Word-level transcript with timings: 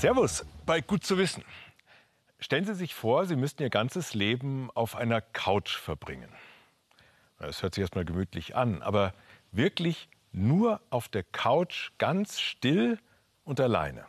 Servus 0.00 0.44
bei 0.66 0.82
Gut 0.82 1.04
zu 1.04 1.16
wissen. 1.16 1.42
Stellen 2.38 2.66
Sie 2.66 2.74
sich 2.74 2.94
vor, 2.94 3.24
Sie 3.24 3.34
müssten 3.34 3.62
Ihr 3.62 3.70
ganzes 3.70 4.12
Leben 4.12 4.70
auf 4.74 4.94
einer 4.94 5.22
Couch 5.22 5.74
verbringen. 5.74 6.28
Das 7.38 7.62
hört 7.62 7.74
sich 7.74 7.80
erstmal 7.80 8.04
gemütlich 8.04 8.54
an, 8.54 8.82
aber 8.82 9.14
wirklich 9.52 10.10
nur 10.32 10.82
auf 10.90 11.08
der 11.08 11.22
Couch 11.22 11.92
ganz 11.96 12.40
still 12.40 12.98
und 13.44 13.58
alleine. 13.58 14.04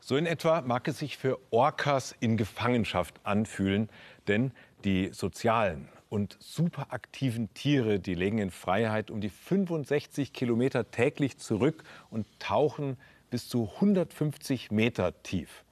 So 0.00 0.16
in 0.16 0.24
etwa 0.24 0.62
mag 0.62 0.88
es 0.88 0.98
sich 0.98 1.18
für 1.18 1.38
Orcas 1.50 2.16
in 2.18 2.38
Gefangenschaft 2.38 3.20
anfühlen, 3.24 3.90
denn 4.26 4.52
die 4.84 5.10
sozialen 5.12 5.90
und 6.08 6.38
superaktiven 6.40 7.52
Tiere, 7.52 8.00
die 8.00 8.14
legen 8.14 8.38
in 8.38 8.50
Freiheit 8.50 9.10
um 9.10 9.20
die 9.20 9.28
65 9.28 10.32
Kilometer 10.32 10.90
täglich 10.90 11.36
zurück 11.36 11.84
und 12.08 12.26
tauchen 12.40 12.96
bis 13.30 13.48
zu 13.48 13.70
150 13.76 14.70
Meter 14.70 15.22
tief. 15.22 15.64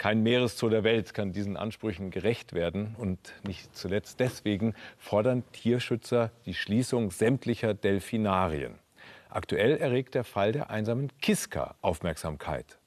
Kein 0.00 0.22
Meereszoo 0.22 0.70
der 0.70 0.82
Welt 0.82 1.12
kann 1.12 1.32
diesen 1.32 1.58
Ansprüchen 1.58 2.10
gerecht 2.10 2.54
werden. 2.54 2.94
Und 2.96 3.34
nicht 3.46 3.76
zuletzt 3.76 4.18
deswegen 4.18 4.74
fordern 4.96 5.42
Tierschützer 5.52 6.30
die 6.46 6.54
Schließung 6.54 7.10
sämtlicher 7.10 7.74
Delfinarien. 7.74 8.78
Aktuell 9.28 9.76
erregt 9.76 10.14
der 10.14 10.24
Fall 10.24 10.52
der 10.52 10.70
einsamen 10.70 11.12
Kiska 11.20 11.74
Aufmerksamkeit. 11.82 12.78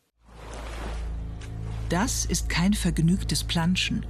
Das 1.89 2.25
ist 2.25 2.49
kein 2.49 2.73
vergnügtes 2.73 3.43
Planschen. 3.43 4.07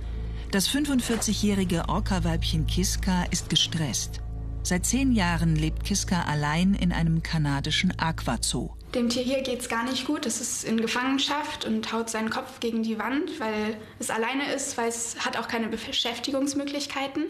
Das 0.52 0.70
45-jährige 0.70 1.90
Orca-Weibchen 1.90 2.68
Kiska 2.68 3.26
ist 3.32 3.50
gestresst. 3.50 4.22
Seit 4.64 4.86
zehn 4.86 5.12
Jahren 5.12 5.58
lebt 5.58 5.84
Kiska 5.84 6.22
allein 6.22 6.74
in 6.74 6.94
einem 6.94 7.22
kanadischen 7.22 8.00
Aquazoo. 8.00 8.74
Dem 8.94 9.10
Tier 9.10 9.24
hier 9.24 9.42
geht 9.42 9.60
es 9.60 9.70
gar 9.70 9.84
nicht 9.84 10.06
gut. 10.06 10.28
Es 10.28 10.40
ist 10.40 10.64
in 10.64 10.80
Gefangenschaft 10.80 11.66
und 11.66 11.92
haut 11.92 12.12
seinen 12.12 12.30
Kopf 12.30 12.60
gegen 12.60 12.84
die 12.84 13.00
Wand, 13.00 13.40
weil 13.40 13.76
es 13.98 14.12
alleine 14.12 14.54
ist, 14.54 14.78
weil 14.78 14.88
es 14.88 15.26
hat 15.26 15.36
auch 15.36 15.48
keine 15.48 15.68
Beschäftigungsmöglichkeiten. 15.68 17.26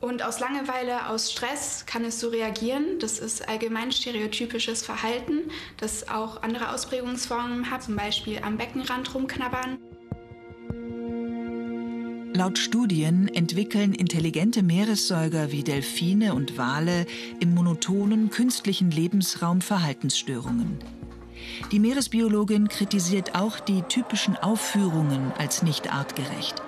Und 0.00 0.22
aus 0.22 0.38
Langeweile, 0.40 1.08
aus 1.08 1.32
Stress 1.32 1.86
kann 1.86 2.04
es 2.04 2.20
so 2.20 2.28
reagieren. 2.28 2.98
Das 2.98 3.20
ist 3.20 3.48
allgemein 3.48 3.90
stereotypisches 3.90 4.84
Verhalten, 4.84 5.50
das 5.78 6.08
auch 6.08 6.42
andere 6.42 6.74
Ausprägungsformen 6.74 7.70
hat, 7.70 7.84
zum 7.84 7.96
Beispiel 7.96 8.40
am 8.42 8.58
Beckenrand 8.58 9.14
rumknabbern. 9.14 9.78
Laut 12.42 12.58
Studien 12.58 13.28
entwickeln 13.28 13.94
intelligente 13.94 14.64
Meeressäuger 14.64 15.52
wie 15.52 15.62
Delfine 15.62 16.34
und 16.34 16.58
Wale 16.58 17.06
im 17.38 17.54
monotonen 17.54 18.30
künstlichen 18.30 18.90
Lebensraum 18.90 19.60
Verhaltensstörungen. 19.60 20.80
Die 21.70 21.78
Meeresbiologin 21.78 22.66
kritisiert 22.66 23.36
auch 23.36 23.60
die 23.60 23.82
typischen 23.82 24.34
Aufführungen 24.36 25.30
als 25.38 25.62
nicht 25.62 25.94
artgerecht. 25.94 26.60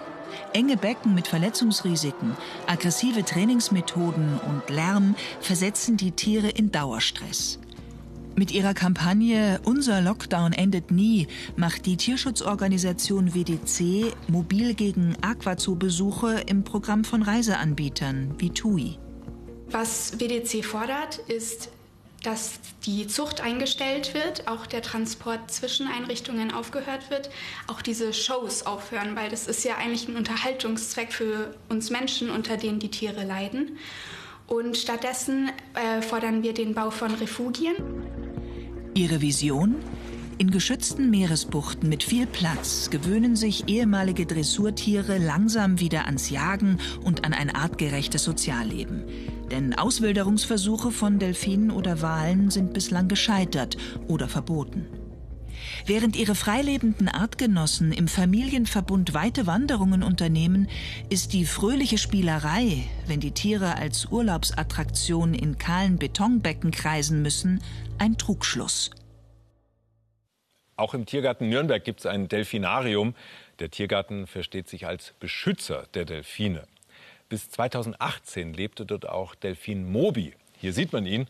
Enge 0.53 0.77
Becken 0.77 1.13
mit 1.13 1.27
Verletzungsrisiken, 1.27 2.37
aggressive 2.69 3.25
Trainingsmethoden 3.25 4.39
und 4.39 4.71
Lärm 4.71 5.17
versetzen 5.41 5.97
die 5.97 6.13
Tiere 6.13 6.51
in 6.51 6.71
Dauerstress. 6.71 7.59
Mit 8.37 8.51
ihrer 8.51 8.75
Kampagne 8.75 9.61
Unser 9.65 10.01
Lockdown 10.01 10.53
endet 10.53 10.91
nie 10.91 11.29
macht 11.57 11.87
die 11.87 11.97
Tierschutzorganisation 11.97 13.33
WDC 13.33 14.13
mobil 14.27 14.75
gegen 14.75 15.17
Aquazoo-Besuche 15.21 16.43
im 16.47 16.65
Programm 16.65 17.05
von 17.05 17.23
Reiseanbietern 17.23 18.35
wie 18.39 18.51
TUI. 18.51 18.99
Was 19.71 20.19
WDC 20.19 20.65
fordert, 20.65 21.19
ist, 21.29 21.71
dass 22.25 22.59
die 22.87 23.07
Zucht 23.07 23.41
eingestellt 23.41 24.15
wird, 24.15 24.49
auch 24.49 24.67
der 24.67 24.83
Transport 24.83 25.53
zwischen 25.53 25.87
Einrichtungen 25.87 26.51
aufgehört 26.51 27.11
wird, 27.11 27.31
auch 27.69 27.83
diese 27.83 28.13
Shows 28.13 28.67
aufhören, 28.67 29.15
weil 29.15 29.31
das 29.31 29.47
ist 29.47 29.63
ja 29.63 29.77
eigentlich 29.77 30.09
ein 30.09 30.17
Unterhaltungszweck 30.17 31.13
für 31.13 31.55
uns 31.69 31.91
Menschen, 31.91 32.31
unter 32.31 32.57
denen 32.57 32.81
die 32.81 32.91
Tiere 32.91 33.25
leiden. 33.25 33.79
Und 34.47 34.77
stattdessen 34.77 35.51
äh, 35.75 36.03
fordern 36.03 36.43
wir 36.43 36.53
den 36.53 36.75
Bau 36.75 36.91
von 36.91 37.15
Refugien. 37.15 37.75
Ihre 38.95 39.21
Vision? 39.21 39.77
In 40.37 40.51
geschützten 40.51 41.11
Meeresbuchten 41.11 41.89
mit 41.89 42.03
viel 42.03 42.27
Platz 42.27 42.91
gewöhnen 42.91 43.37
sich 43.37 43.69
ehemalige 43.69 44.27
Dressurtiere 44.27 45.19
langsam 45.19 45.79
wieder 45.79 46.07
ans 46.07 46.29
Jagen 46.29 46.79
und 47.05 47.25
an 47.25 47.33
ein 47.33 47.55
artgerechtes 47.55 48.25
Sozialleben. 48.25 49.05
Denn 49.51 49.75
Auswilderungsversuche 49.75 50.91
von 50.91 51.21
Delfinen 51.21 51.71
oder 51.71 52.03
Walen 52.03 52.51
sind 52.51 52.73
bislang 52.73 53.07
gescheitert 53.07 53.77
oder 54.09 54.29
verboten. 54.29 54.87
Während 55.87 56.17
ihre 56.17 56.35
freilebenden 56.35 57.09
Artgenossen 57.09 57.93
im 57.93 58.09
Familienverbund 58.09 59.15
weite 59.15 59.47
Wanderungen 59.47 60.03
unternehmen, 60.03 60.69
ist 61.11 61.33
die 61.33 61.45
fröhliche 61.45 61.99
Spielerei, 61.99 62.85
wenn 63.07 63.21
die 63.21 63.33
Tiere 63.33 63.77
als 63.77 64.07
Urlaubsattraktion 64.07 65.35
in 65.35 65.59
kahlen 65.59 65.99
Betonbecken 65.99 66.71
kreisen 66.71 67.23
müssen, 67.23 67.63
ein 67.99 68.17
Trugschluss. 68.19 68.91
Auch 70.77 70.95
im 70.95 71.07
Tiergarten 71.07 71.49
Nürnberg 71.49 71.85
gibt 71.85 72.01
es 72.01 72.07
ein 72.07 72.29
Delfinarium. 72.29 73.15
Der 73.61 73.71
Tiergarten 73.71 74.27
versteht 74.27 74.69
sich 74.69 74.87
als 74.87 75.15
Beschützer 75.21 75.87
der 75.95 76.05
Delfine. 76.05 76.67
Bis 77.29 77.49
2018 77.51 78.53
lebte 78.53 78.85
dort 78.85 79.09
auch 79.09 79.35
Delfin 79.35 79.91
Mobi. 79.91 80.35
Hier 80.61 80.73
sieht 80.73 80.93
man 80.93 81.07
ihn, 81.07 81.27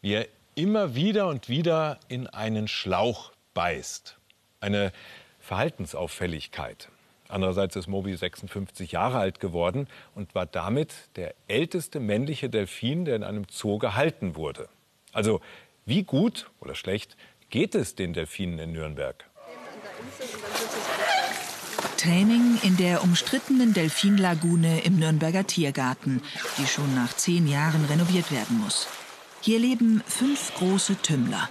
wie 0.00 0.14
er 0.14 0.28
immer 0.54 0.94
wieder 0.94 1.28
und 1.28 1.48
wieder 1.48 1.98
in 2.08 2.26
einen 2.26 2.68
Schlauch 2.68 3.32
beißt. 3.54 4.16
Eine 4.60 4.92
Verhaltensauffälligkeit. 5.40 6.88
Andererseits 7.28 7.76
ist 7.76 7.86
Mobi 7.86 8.14
56 8.14 8.92
Jahre 8.92 9.18
alt 9.18 9.40
geworden 9.40 9.88
und 10.14 10.34
war 10.34 10.46
damit 10.46 10.92
der 11.16 11.34
älteste 11.48 11.98
männliche 11.98 12.50
Delfin, 12.50 13.04
der 13.04 13.16
in 13.16 13.24
einem 13.24 13.46
Zoo 13.50 13.78
gehalten 13.78 14.36
wurde. 14.36 14.68
Also 15.12 15.40
wie 15.86 16.04
gut 16.04 16.50
oder 16.60 16.74
schlecht 16.74 17.16
geht 17.48 17.74
es 17.74 17.94
den 17.94 18.12
Delfinen 18.12 18.58
in 18.58 18.72
Nürnberg? 18.72 19.24
Training 21.96 22.58
in 22.62 22.76
der 22.76 23.02
umstrittenen 23.02 23.72
Delfinlagune 23.72 24.80
im 24.80 24.98
Nürnberger 24.98 25.46
Tiergarten, 25.46 26.20
die 26.58 26.66
schon 26.66 26.94
nach 26.94 27.14
zehn 27.14 27.46
Jahren 27.46 27.84
renoviert 27.84 28.32
werden 28.32 28.58
muss. 28.58 28.88
Hier 29.40 29.58
leben 29.58 30.02
fünf 30.06 30.52
große 30.54 31.00
Tümmler. 31.00 31.48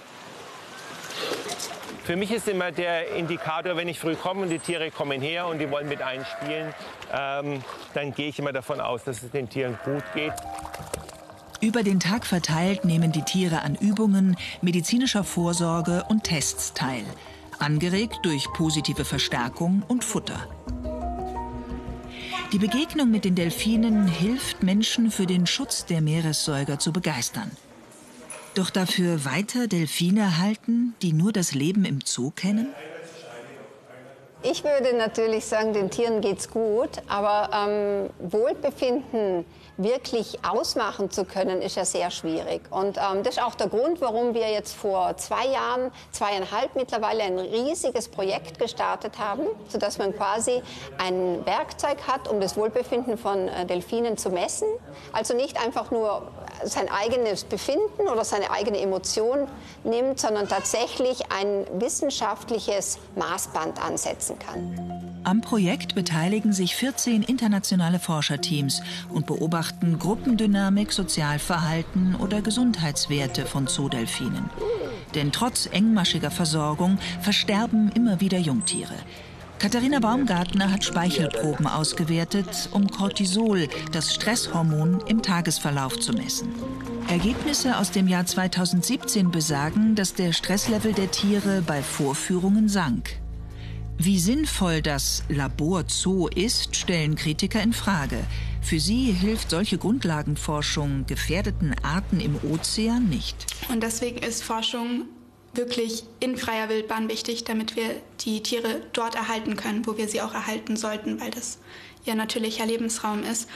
Für 2.04 2.16
mich 2.16 2.32
ist 2.32 2.48
immer 2.48 2.72
der 2.72 3.14
Indikator, 3.14 3.76
wenn 3.76 3.86
ich 3.86 4.00
früh 4.00 4.16
komme 4.16 4.42
und 4.42 4.50
die 4.50 4.58
Tiere 4.58 4.90
kommen 4.90 5.20
her 5.20 5.46
und 5.46 5.60
die 5.60 5.70
wollen 5.70 5.88
mit 5.88 6.02
einspielen, 6.02 6.74
ähm, 7.12 7.62
dann 7.94 8.12
gehe 8.12 8.28
ich 8.28 8.38
immer 8.40 8.52
davon 8.52 8.80
aus, 8.80 9.04
dass 9.04 9.22
es 9.22 9.30
den 9.30 9.48
Tieren 9.48 9.78
gut 9.84 10.02
geht. 10.12 10.32
Über 11.60 11.84
den 11.84 12.00
Tag 12.00 12.26
verteilt 12.26 12.84
nehmen 12.84 13.12
die 13.12 13.22
Tiere 13.22 13.62
an 13.62 13.76
Übungen, 13.76 14.36
medizinischer 14.62 15.22
Vorsorge 15.22 16.04
und 16.08 16.24
Tests 16.24 16.74
teil, 16.74 17.04
angeregt 17.60 18.18
durch 18.24 18.52
positive 18.52 19.04
Verstärkung 19.04 19.84
und 19.86 20.02
Futter. 20.02 20.48
Die 22.52 22.58
Begegnung 22.58 23.12
mit 23.12 23.24
den 23.24 23.36
Delfinen 23.36 24.08
hilft 24.08 24.64
Menschen 24.64 25.12
für 25.12 25.26
den 25.26 25.46
Schutz 25.46 25.86
der 25.86 26.00
Meeressäuger 26.00 26.80
zu 26.80 26.92
begeistern. 26.92 27.52
Doch 28.54 28.68
dafür 28.68 29.24
weiter 29.24 29.66
Delfine 29.66 30.36
halten, 30.36 30.94
die 31.00 31.14
nur 31.14 31.32
das 31.32 31.54
Leben 31.54 31.86
im 31.86 32.00
Zoo 32.04 32.30
kennen? 32.30 32.68
Ich 34.44 34.64
würde 34.64 34.92
natürlich 34.96 35.46
sagen, 35.46 35.72
den 35.72 35.88
Tieren 35.88 36.20
geht's 36.20 36.50
gut, 36.50 36.90
aber 37.06 37.48
ähm, 37.54 38.10
Wohlbefinden 38.18 39.44
wirklich 39.76 40.44
ausmachen 40.44 41.10
zu 41.12 41.24
können, 41.24 41.62
ist 41.62 41.76
ja 41.76 41.84
sehr 41.84 42.10
schwierig. 42.10 42.62
Und 42.70 42.98
ähm, 42.98 43.22
das 43.22 43.36
ist 43.36 43.42
auch 43.42 43.54
der 43.54 43.68
Grund, 43.68 44.00
warum 44.00 44.34
wir 44.34 44.50
jetzt 44.50 44.74
vor 44.74 45.16
zwei 45.16 45.46
Jahren, 45.46 45.92
zweieinhalb 46.10 46.74
mittlerweile 46.74 47.22
ein 47.22 47.38
riesiges 47.38 48.08
Projekt 48.08 48.58
gestartet 48.58 49.18
haben, 49.18 49.46
sodass 49.68 49.98
man 49.98 50.14
quasi 50.14 50.60
ein 50.98 51.46
Werkzeug 51.46 51.98
hat, 52.08 52.28
um 52.28 52.40
das 52.40 52.56
Wohlbefinden 52.56 53.16
von 53.18 53.46
äh, 53.46 53.64
Delfinen 53.64 54.16
zu 54.16 54.30
messen. 54.30 54.66
Also 55.12 55.34
nicht 55.34 55.62
einfach 55.64 55.92
nur 55.92 56.32
sein 56.64 56.88
eigenes 56.90 57.44
Befinden 57.44 58.08
oder 58.12 58.24
seine 58.24 58.50
eigene 58.50 58.80
Emotion 58.80 59.46
nimmt, 59.84 60.18
sondern 60.20 60.48
tatsächlich 60.48 61.30
ein 61.32 61.66
wissenschaftliches 61.80 62.98
Maßband 63.14 63.82
ansetzen 63.82 64.31
kann. 64.38 65.12
Am 65.24 65.40
Projekt 65.40 65.94
beteiligen 65.94 66.52
sich 66.52 66.74
14 66.74 67.22
internationale 67.22 68.00
Forscherteams 68.00 68.82
und 69.08 69.26
beobachten 69.26 69.98
Gruppendynamik, 69.98 70.92
Sozialverhalten 70.92 72.16
oder 72.16 72.42
Gesundheitswerte 72.42 73.46
von 73.46 73.68
Zoodelfinen. 73.68 74.50
Denn 75.14 75.30
trotz 75.30 75.66
engmaschiger 75.66 76.30
Versorgung 76.30 76.98
versterben 77.20 77.92
immer 77.94 78.20
wieder 78.20 78.38
Jungtiere. 78.38 78.94
Katharina 79.62 80.00
Baumgartner 80.00 80.72
hat 80.72 80.82
Speichelproben 80.82 81.68
ausgewertet, 81.68 82.68
um 82.72 82.88
Cortisol, 82.88 83.68
das 83.92 84.12
Stresshormon, 84.12 85.04
im 85.06 85.22
Tagesverlauf 85.22 86.00
zu 86.00 86.12
messen. 86.14 86.48
Ergebnisse 87.08 87.78
aus 87.78 87.92
dem 87.92 88.08
Jahr 88.08 88.26
2017 88.26 89.30
besagen, 89.30 89.94
dass 89.94 90.14
der 90.14 90.32
Stresslevel 90.32 90.94
der 90.94 91.12
Tiere 91.12 91.62
bei 91.64 91.80
Vorführungen 91.80 92.68
sank. 92.68 93.21
Wie 93.98 94.18
sinnvoll 94.18 94.82
das 94.82 95.22
Labor 95.28 95.84
Zoo 95.86 96.26
ist, 96.28 96.74
stellen 96.74 97.14
Kritiker 97.14 97.62
in 97.62 97.72
Frage. 97.72 98.24
Für 98.60 98.80
sie 98.80 99.12
hilft 99.12 99.50
solche 99.50 99.78
Grundlagenforschung 99.78 101.06
gefährdeten 101.06 101.74
Arten 101.82 102.20
im 102.20 102.36
Ozean 102.42 103.08
nicht. 103.08 103.46
Und 103.68 103.82
deswegen 103.82 104.18
ist 104.18 104.42
Forschung 104.42 105.06
wirklich 105.54 106.04
in 106.20 106.36
freier 106.36 106.68
Wildbahn 106.68 107.08
wichtig, 107.08 107.44
damit 107.44 107.76
wir 107.76 107.90
die 108.20 108.42
Tiere 108.42 108.80
dort 108.92 109.14
erhalten 109.14 109.56
können, 109.56 109.86
wo 109.86 109.96
wir 109.96 110.08
sie 110.08 110.22
auch 110.22 110.34
erhalten 110.34 110.76
sollten, 110.76 111.20
weil 111.20 111.30
das 111.30 111.58
ihr 112.04 112.14
natürlicher 112.14 112.66
Lebensraum 112.66 113.22
ist. 113.22 113.48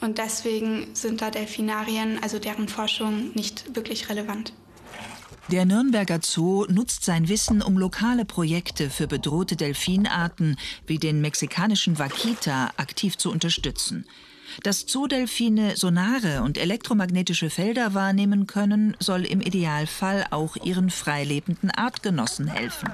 Und 0.00 0.18
deswegen 0.18 0.94
sind 0.94 1.22
da 1.22 1.30
Delfinarien, 1.30 2.22
also 2.22 2.38
deren 2.38 2.68
Forschung, 2.68 3.32
nicht 3.34 3.74
wirklich 3.74 4.08
relevant. 4.10 4.52
Der 5.50 5.64
Nürnberger 5.64 6.20
Zoo 6.22 6.66
nutzt 6.68 7.06
sein 7.06 7.30
Wissen, 7.30 7.62
um 7.62 7.78
lokale 7.78 8.26
Projekte 8.26 8.90
für 8.90 9.06
bedrohte 9.06 9.56
Delfinarten 9.56 10.58
wie 10.86 10.98
den 10.98 11.22
mexikanischen 11.22 11.98
Vaquita 11.98 12.68
aktiv 12.76 13.16
zu 13.16 13.30
unterstützen. 13.30 14.06
Dass 14.62 14.84
Zoodelfine 14.84 15.74
Sonare 15.74 16.42
und 16.42 16.58
elektromagnetische 16.58 17.48
Felder 17.48 17.94
wahrnehmen 17.94 18.46
können, 18.46 18.94
soll 19.00 19.24
im 19.24 19.40
Idealfall 19.40 20.26
auch 20.32 20.54
ihren 20.56 20.90
freilebenden 20.90 21.70
Artgenossen 21.70 22.48
helfen. 22.48 22.92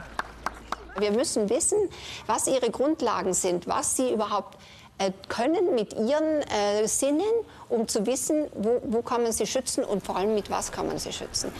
Wir 0.96 1.10
müssen 1.10 1.50
wissen, 1.50 1.78
was 2.26 2.46
ihre 2.46 2.70
Grundlagen 2.70 3.34
sind, 3.34 3.66
was 3.66 3.96
sie 3.96 4.12
überhaupt 4.12 4.58
äh, 4.98 5.10
können 5.28 5.74
mit 5.74 5.92
ihren 5.94 6.42
äh, 6.42 6.86
Sinnen, 6.86 7.22
um 7.68 7.88
zu 7.88 8.06
wissen, 8.06 8.44
wo, 8.54 8.80
wo 8.84 9.02
kann 9.02 9.24
man 9.24 9.32
sie 9.32 9.48
schützen 9.48 9.82
und 9.82 10.04
vor 10.06 10.16
allem 10.16 10.36
mit 10.36 10.50
was 10.50 10.70
kann 10.70 10.86
man 10.86 11.00
sie 11.00 11.12
schützen. 11.12 11.50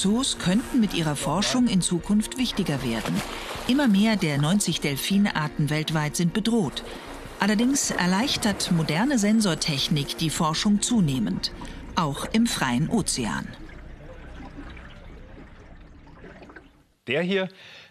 Zoos 0.00 0.38
könnten 0.38 0.80
mit 0.80 0.94
ihrer 0.94 1.16
Forschung 1.16 1.66
in 1.66 1.80
Zukunft 1.80 2.38
wichtiger 2.38 2.82
werden. 2.82 3.14
Immer 3.68 3.88
mehr 3.88 4.16
der 4.16 4.38
90 4.38 4.80
Delfinarten 4.80 5.70
weltweit 5.70 6.16
sind 6.16 6.32
bedroht. 6.32 6.84
Allerdings 7.40 7.90
erleichtert 7.90 8.70
moderne 8.72 9.18
Sensortechnik 9.18 10.16
die 10.18 10.30
Forschung 10.30 10.82
zunehmend, 10.82 11.52
auch 11.94 12.26
im 12.32 12.46
freien 12.46 12.88
Ozean. 12.88 13.48
Der 17.06 17.22
hier 17.22 17.48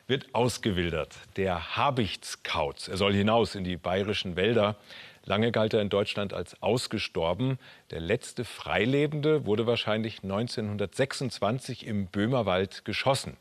wird 0.07 0.33
ausgewildert, 0.33 1.15
der 1.37 1.75
Habichtskauz. 1.77 2.87
Er 2.87 2.97
soll 2.97 3.13
hinaus 3.13 3.55
in 3.55 3.63
die 3.63 3.77
bayerischen 3.77 4.35
Wälder. 4.35 4.77
Lange 5.25 5.51
galt 5.51 5.73
er 5.73 5.81
in 5.81 5.89
Deutschland 5.89 6.33
als 6.33 6.61
ausgestorben. 6.61 7.57
Der 7.89 7.99
letzte 7.99 8.45
Freilebende 8.45 9.45
wurde 9.45 9.65
wahrscheinlich 9.65 10.23
1926 10.23 11.85
im 11.85 12.07
Böhmerwald 12.07 12.85
geschossen. 12.85 13.37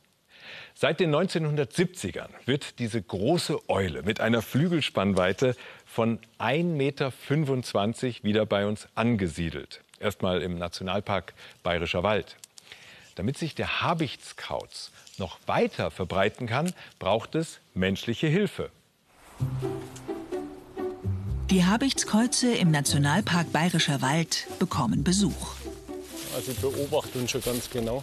Seit 0.75 1.01
den 1.01 1.15
1970ern 1.15 2.29
wird 2.47 2.79
diese 2.79 3.01
große 3.01 3.69
Eule 3.69 4.03
mit 4.03 4.21
einer 4.21 4.43
Flügelspannweite 4.43 5.57
von 5.87 6.19
1,25 6.39 6.65
Meter 6.65 7.13
wieder 8.25 8.47
bei 8.47 8.67
uns 8.67 8.89
angesiedelt. 8.95 9.81
Erstmal 10.01 10.43
im 10.43 10.59
Nationalpark 10.59 11.35
Bayerischer 11.63 12.03
Wald. 12.03 12.37
Damit 13.15 13.39
sich 13.39 13.55
der 13.55 13.83
Habichtskauz 13.83 14.91
noch 15.19 15.39
weiter 15.47 15.91
verbreiten 15.91 16.47
kann, 16.47 16.73
braucht 16.99 17.35
es 17.37 17.61
menschliche 17.75 18.27
Hilfe. 18.27 18.71
Die 21.50 21.64
Habichtskreuze 21.67 22.55
im 22.55 22.70
Nationalpark 22.70 23.52
Bayerischer 23.52 24.00
Wald 24.00 24.46
bekommen 24.58 25.05
Besuch. 25.05 25.55
Also 26.35 26.52
ich 26.52 26.58
beobachte 26.58 27.19
uns 27.19 27.31
schon 27.31 27.43
ganz 27.43 27.69
genau. 27.69 28.02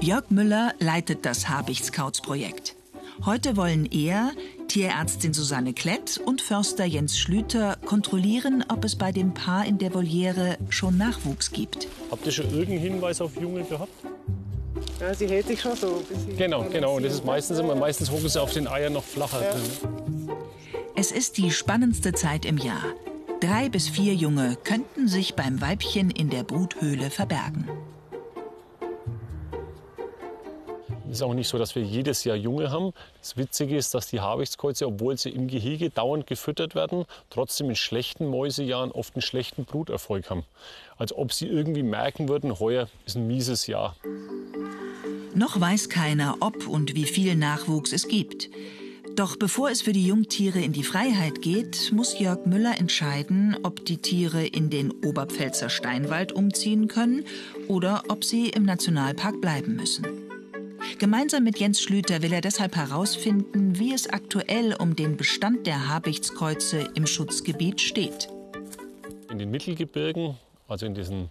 Jörg 0.00 0.30
Müller 0.30 0.72
leitet 0.78 1.26
das 1.26 1.48
Habichtskauz-Projekt. 1.48 2.76
Heute 3.24 3.56
wollen 3.56 3.86
er, 3.86 4.30
Tierärztin 4.68 5.34
Susanne 5.34 5.72
Klett 5.72 6.18
und 6.24 6.42
Förster 6.42 6.84
Jens 6.84 7.18
Schlüter 7.18 7.76
kontrollieren, 7.86 8.64
ob 8.68 8.84
es 8.84 8.96
bei 8.96 9.10
dem 9.10 9.34
Paar 9.34 9.66
in 9.66 9.78
der 9.78 9.92
Voliere 9.92 10.56
schon 10.68 10.96
Nachwuchs 10.96 11.50
gibt. 11.50 11.88
Habt 12.10 12.24
ihr 12.24 12.32
schon 12.32 12.46
irgendeinen 12.50 12.80
Hinweis 12.80 13.20
auf 13.20 13.34
Junge 13.40 13.64
gehabt? 13.64 13.92
Ja, 15.00 15.12
sie 15.12 15.26
hält 15.26 15.48
sich 15.48 15.60
schon 15.60 15.76
so. 15.76 16.04
Genau, 16.38 16.64
genau. 16.70 16.96
Und 16.96 17.02
das 17.02 17.14
ist 17.14 17.24
meistens 17.24 17.58
immer, 17.58 17.74
meistens 17.74 18.10
hocken 18.10 18.28
sie 18.28 18.40
auf 18.40 18.52
den 18.52 18.68
Eiern 18.68 18.92
noch 18.92 19.04
flacher 19.04 19.42
ja. 19.42 19.50
drin. 19.50 20.13
Es 20.96 21.10
ist 21.10 21.38
die 21.38 21.50
spannendste 21.50 22.12
Zeit 22.12 22.44
im 22.44 22.56
Jahr. 22.56 22.84
Drei 23.40 23.68
bis 23.68 23.88
vier 23.88 24.14
Junge 24.14 24.56
könnten 24.62 25.08
sich 25.08 25.34
beim 25.34 25.60
Weibchen 25.60 26.08
in 26.08 26.30
der 26.30 26.44
Bruthöhle 26.44 27.10
verbergen. 27.10 27.68
Es 31.10 31.16
ist 31.16 31.22
auch 31.22 31.34
nicht 31.34 31.48
so, 31.48 31.58
dass 31.58 31.74
wir 31.74 31.82
jedes 31.82 32.22
Jahr 32.22 32.36
Junge 32.36 32.70
haben. 32.70 32.92
Das 33.20 33.36
Witzige 33.36 33.76
ist, 33.76 33.92
dass 33.92 34.06
die 34.06 34.20
Habichtskreuze, 34.20 34.86
obwohl 34.86 35.18
sie 35.18 35.30
im 35.30 35.48
Gehege 35.48 35.90
dauernd 35.90 36.28
gefüttert 36.28 36.76
werden, 36.76 37.06
trotzdem 37.28 37.70
in 37.70 37.76
schlechten 37.76 38.28
Mäusejahren 38.28 38.92
oft 38.92 39.16
einen 39.16 39.22
schlechten 39.22 39.64
Bruterfolg 39.64 40.30
haben. 40.30 40.44
Als 40.96 41.12
ob 41.12 41.32
sie 41.32 41.48
irgendwie 41.48 41.82
merken 41.82 42.28
würden, 42.28 42.60
heuer 42.60 42.88
ist 43.04 43.16
ein 43.16 43.26
mieses 43.26 43.66
Jahr. 43.66 43.96
Noch 45.34 45.60
weiß 45.60 45.88
keiner, 45.88 46.36
ob 46.38 46.68
und 46.68 46.94
wie 46.94 47.06
viel 47.06 47.34
Nachwuchs 47.34 47.92
es 47.92 48.06
gibt. 48.06 48.48
Doch 49.16 49.36
bevor 49.36 49.70
es 49.70 49.80
für 49.80 49.92
die 49.92 50.06
Jungtiere 50.06 50.60
in 50.60 50.72
die 50.72 50.82
Freiheit 50.82 51.40
geht, 51.40 51.92
muss 51.92 52.18
Jörg 52.18 52.46
Müller 52.46 52.78
entscheiden, 52.78 53.56
ob 53.62 53.84
die 53.84 53.98
Tiere 53.98 54.44
in 54.44 54.70
den 54.70 54.90
Oberpfälzer 54.90 55.68
Steinwald 55.68 56.32
umziehen 56.32 56.88
können 56.88 57.24
oder 57.68 58.02
ob 58.08 58.24
sie 58.24 58.48
im 58.48 58.64
Nationalpark 58.64 59.40
bleiben 59.40 59.76
müssen. 59.76 60.04
Gemeinsam 60.98 61.44
mit 61.44 61.60
Jens 61.60 61.80
Schlüter 61.80 62.22
will 62.22 62.32
er 62.32 62.40
deshalb 62.40 62.74
herausfinden, 62.74 63.78
wie 63.78 63.94
es 63.94 64.08
aktuell 64.08 64.74
um 64.74 64.96
den 64.96 65.16
Bestand 65.16 65.68
der 65.68 65.88
Habichtskreuze 65.88 66.88
im 66.94 67.06
Schutzgebiet 67.06 67.80
steht. 67.80 68.28
In 69.30 69.38
den 69.38 69.52
Mittelgebirgen, 69.52 70.36
also 70.66 70.86
in 70.86 70.94
diesen 70.94 71.30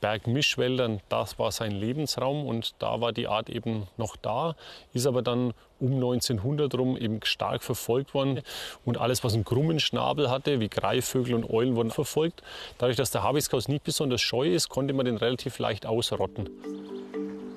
Bergmischwäldern, 0.00 1.00
das 1.08 1.38
war 1.38 1.52
sein 1.52 1.72
Lebensraum 1.72 2.46
und 2.46 2.74
da 2.78 3.00
war 3.00 3.12
die 3.12 3.28
Art 3.28 3.48
eben 3.48 3.86
noch 3.96 4.16
da, 4.16 4.56
ist 4.92 5.06
aber 5.06 5.22
dann 5.22 5.52
um 5.78 5.94
1900 5.94 6.74
rum 6.74 6.96
eben 6.96 7.20
stark 7.24 7.62
verfolgt 7.62 8.14
worden 8.14 8.40
und 8.84 8.98
alles, 8.98 9.24
was 9.24 9.34
einen 9.34 9.44
krummen 9.44 9.80
Schnabel 9.80 10.30
hatte, 10.30 10.60
wie 10.60 10.68
Greifvögel 10.68 11.34
und 11.34 11.48
Eulen, 11.50 11.76
wurden 11.76 11.90
verfolgt. 11.90 12.42
Dadurch, 12.78 12.96
dass 12.96 13.10
der 13.10 13.22
Habichtskauz 13.22 13.68
nicht 13.68 13.84
besonders 13.84 14.20
scheu 14.20 14.48
ist, 14.48 14.68
konnte 14.68 14.94
man 14.94 15.06
den 15.06 15.16
relativ 15.16 15.58
leicht 15.58 15.86
ausrotten. 15.86 16.48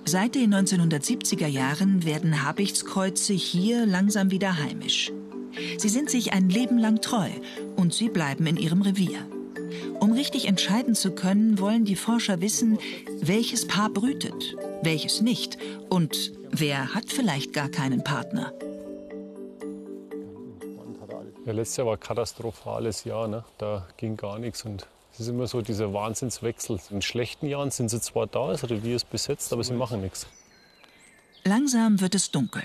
Seit 0.05 0.35
den 0.35 0.53
1970er 0.53 1.47
Jahren 1.47 2.03
werden 2.03 2.43
Habichtskreuze 2.43 3.33
hier 3.33 3.85
langsam 3.85 4.31
wieder 4.31 4.57
heimisch. 4.57 5.11
Sie 5.77 5.89
sind 5.89 6.09
sich 6.09 6.33
ein 6.33 6.49
Leben 6.49 6.77
lang 6.77 7.01
treu 7.01 7.29
und 7.75 7.93
sie 7.93 8.09
bleiben 8.09 8.47
in 8.47 8.57
ihrem 8.57 8.81
Revier. 8.81 9.19
Um 9.99 10.11
richtig 10.11 10.47
entscheiden 10.47 10.95
zu 10.95 11.11
können, 11.11 11.59
wollen 11.59 11.85
die 11.85 11.95
Forscher 11.95 12.41
wissen, 12.41 12.79
welches 13.21 13.67
Paar 13.67 13.89
brütet, 13.89 14.55
welches 14.81 15.21
nicht 15.21 15.57
und 15.89 16.31
wer 16.51 16.93
hat 16.93 17.05
vielleicht 17.07 17.53
gar 17.53 17.69
keinen 17.69 18.03
Partner. 18.03 18.53
Ja, 21.45 21.53
letztes 21.53 21.77
Jahr 21.77 21.87
war 21.87 21.93
ein 21.95 21.99
katastrophales 21.99 23.05
Jahr. 23.05 23.27
Ne? 23.27 23.43
Da 23.57 23.87
ging 23.97 24.17
gar 24.17 24.37
nichts. 24.37 24.65
Und 24.65 24.87
es 25.13 25.21
ist 25.21 25.29
immer 25.29 25.47
so 25.47 25.61
dieser 25.61 25.93
Wahnsinnswechsel. 25.93 26.79
In 26.91 27.01
schlechten 27.01 27.47
Jahren 27.47 27.71
sind 27.71 27.89
sie 27.89 27.99
zwar 27.99 28.27
da, 28.27 28.51
das 28.51 28.69
Revier 28.69 28.95
ist 28.95 29.09
besetzt, 29.09 29.51
aber 29.51 29.63
sie 29.63 29.73
machen 29.73 30.01
nichts. 30.01 30.27
Langsam 31.43 32.01
wird 32.01 32.13
es 32.13 32.29
dunkel. 32.29 32.63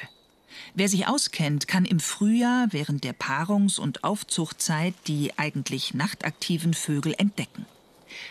Wer 0.77 0.89
sich 0.89 1.07
auskennt, 1.07 1.69
kann 1.69 1.85
im 1.85 2.01
Frühjahr 2.01 2.67
während 2.71 3.05
der 3.05 3.15
Paarungs- 3.15 3.79
und 3.79 4.03
Aufzuchtzeit 4.03 4.95
die 5.07 5.39
eigentlich 5.39 5.95
nachtaktiven 5.95 6.75
Vögel 6.75 7.15
entdecken. 7.17 7.65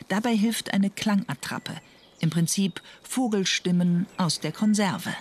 Dabei 0.10 0.36
hilft 0.36 0.74
eine 0.74 0.90
Klangattrappe, 0.90 1.74
im 2.20 2.30
Prinzip 2.30 2.82
Vogelstimmen 3.02 4.08
aus 4.18 4.42
der 4.42 4.52
Konserve. 4.52 5.16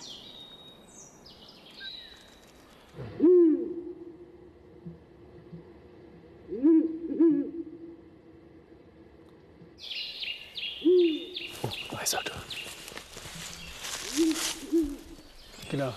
Oh, 11.63 11.69
da 11.93 11.99
ist 12.01 12.15
er. 12.15 12.23
Genau. 15.71 15.95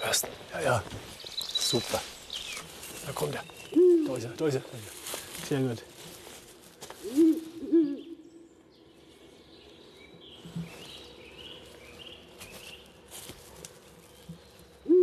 Hörst 0.00 0.26
Ja, 0.52 0.60
ja. 0.60 0.82
Super. 1.38 2.00
Da 3.06 3.12
kommt 3.12 3.34
er. 3.34 3.44
Da 4.40 4.46
ist 4.46 4.54
er. 4.54 4.62
Sehr 5.46 5.60
gut. 5.60 5.82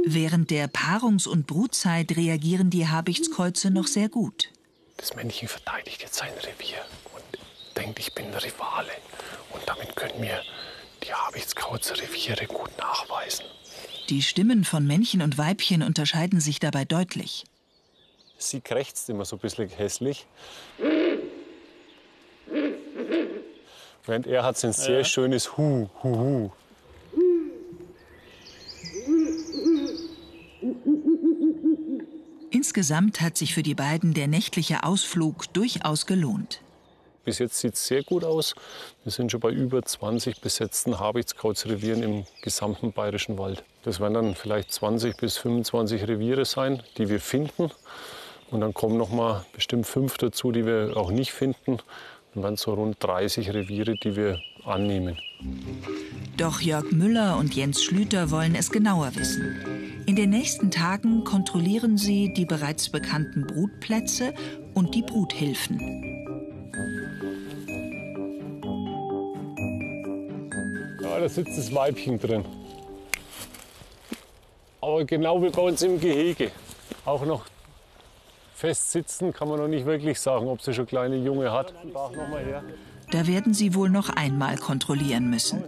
Während 0.08 0.50
der 0.50 0.67
Paarungs- 0.67 1.27
und 1.27 1.46
Brutzeit 1.46 2.17
reagieren 2.17 2.72
die 2.72 2.88
Habichtskreuze 2.88 3.70
noch 3.70 3.86
sehr 3.86 4.10
gut. 4.10 4.50
Das 4.96 5.13
Männchen 5.15 5.48
verteidigt 5.48 6.01
jetzt 6.01 6.15
sein 6.15 6.34
Revier 6.34 6.79
und 7.13 7.77
denkt, 7.77 8.00
ich 8.00 8.15
bin 8.15 8.34
Rivale. 8.34 8.89
Und 9.51 9.62
damit 9.67 9.96
können 9.96 10.20
wir 10.20 10.41
die 11.03 11.13
Habichtskauz-Reviere 11.13 12.48
gut 12.48 12.75
nachweisen. 12.79 13.46
Die 14.10 14.24
Stimmen 14.24 14.63
von 14.63 14.88
Männchen 14.88 15.22
und 15.22 15.38
Weibchen 15.38 15.84
unterscheiden 15.84 16.39
sich 16.39 16.60
dabei 16.60 16.86
deutlich. 16.86 17.46
Sie 18.38 18.62
krächzt 18.62 19.10
immer 19.10 19.25
so 19.25 19.36
ein 19.36 19.39
bisschen 19.39 19.67
hässlich. 19.70 20.27
Während 24.06 24.27
er 24.27 24.44
hat 24.44 24.63
ein 24.63 24.74
sehr 24.74 25.03
schönes 25.03 25.58
Hu, 25.58 25.89
Hu, 26.01 26.17
Hu. 26.17 26.51
Insgesamt 32.51 33.22
hat 33.22 33.38
sich 33.38 33.53
für 33.53 33.63
die 33.63 33.75
beiden 33.75 34.13
der 34.13 34.27
nächtliche 34.27 34.84
Ausflug 34.84 35.51
durchaus 35.53 36.06
gelohnt. 36.06 36.62
Bis 37.25 37.39
jetzt 37.39 37.60
sieht 37.60 37.74
es 37.74 37.86
sehr 37.86 38.03
gut 38.03 38.24
aus. 38.24 38.56
Wir 39.03 39.12
sind 39.12 39.32
schon 39.32 39.41
bei 39.41 39.50
über 39.50 39.84
20 39.84 40.39
besetzten 40.39 40.98
Habichtskauzrevieren 40.98 42.01
im 42.01 42.25
gesamten 42.41 42.94
bayerischen 42.94 43.38
Wald. 43.38 43.65
Das 43.84 44.00
werden 44.00 44.13
dann 44.13 44.36
vielleicht 44.36 44.72
20 44.72 45.17
bis 45.17 45.38
25 45.38 46.08
Reviere 46.08 46.46
sein, 46.46 46.82
die 46.98 47.10
wir 47.10 47.20
finden. 47.20 47.70
Und 48.49 48.61
dann 48.61 48.73
kommen 48.73 48.97
noch 48.97 49.11
mal 49.11 49.45
bestimmt 49.53 49.85
fünf 49.85 50.17
dazu, 50.17 50.51
die 50.51 50.65
wir 50.65 50.95
auch 50.95 51.11
nicht 51.11 51.31
finden. 51.31 51.79
Dann 52.33 52.43
werden 52.43 52.57
so 52.57 52.73
rund 52.73 52.97
30 52.99 53.53
Reviere, 53.53 53.95
die 53.95 54.15
wir 54.15 54.39
annehmen. 54.65 55.17
Doch 56.37 56.61
Jörg 56.61 56.91
Müller 56.91 57.37
und 57.37 57.55
Jens 57.55 57.83
Schlüter 57.83 58.31
wollen 58.31 58.55
es 58.55 58.71
genauer 58.71 59.15
wissen. 59.15 60.03
In 60.05 60.15
den 60.15 60.29
nächsten 60.29 60.71
Tagen 60.71 61.23
kontrollieren 61.23 61.97
sie 61.97 62.33
die 62.33 62.45
bereits 62.45 62.89
bekannten 62.89 63.45
Brutplätze 63.45 64.33
und 64.73 64.95
die 64.95 65.01
Bruthilfen. 65.01 65.79
Ja, 71.01 71.19
da 71.19 71.27
sitzt 71.27 71.57
das 71.57 71.73
Weibchen 71.73 72.19
drin. 72.19 72.45
Aber 74.79 75.03
genau 75.03 75.41
wie 75.43 75.49
bei 75.49 75.61
uns 75.61 75.81
im 75.81 75.99
Gehege. 75.99 76.51
Auch 77.03 77.25
noch 77.25 77.45
fest 78.57 78.91
sitzen 78.91 79.33
kann 79.33 79.47
man 79.47 79.59
noch 79.59 79.67
nicht 79.67 79.85
wirklich 79.85 80.19
sagen, 80.19 80.47
ob 80.47 80.61
sie 80.61 80.73
schon 80.73 80.87
kleine 80.87 81.15
Junge 81.15 81.51
hat. 81.51 81.75
Da 83.11 83.27
werden 83.27 83.53
sie 83.53 83.75
wohl 83.75 83.89
noch 83.89 84.09
einmal 84.09 84.57
kontrollieren 84.57 85.29
müssen. 85.29 85.63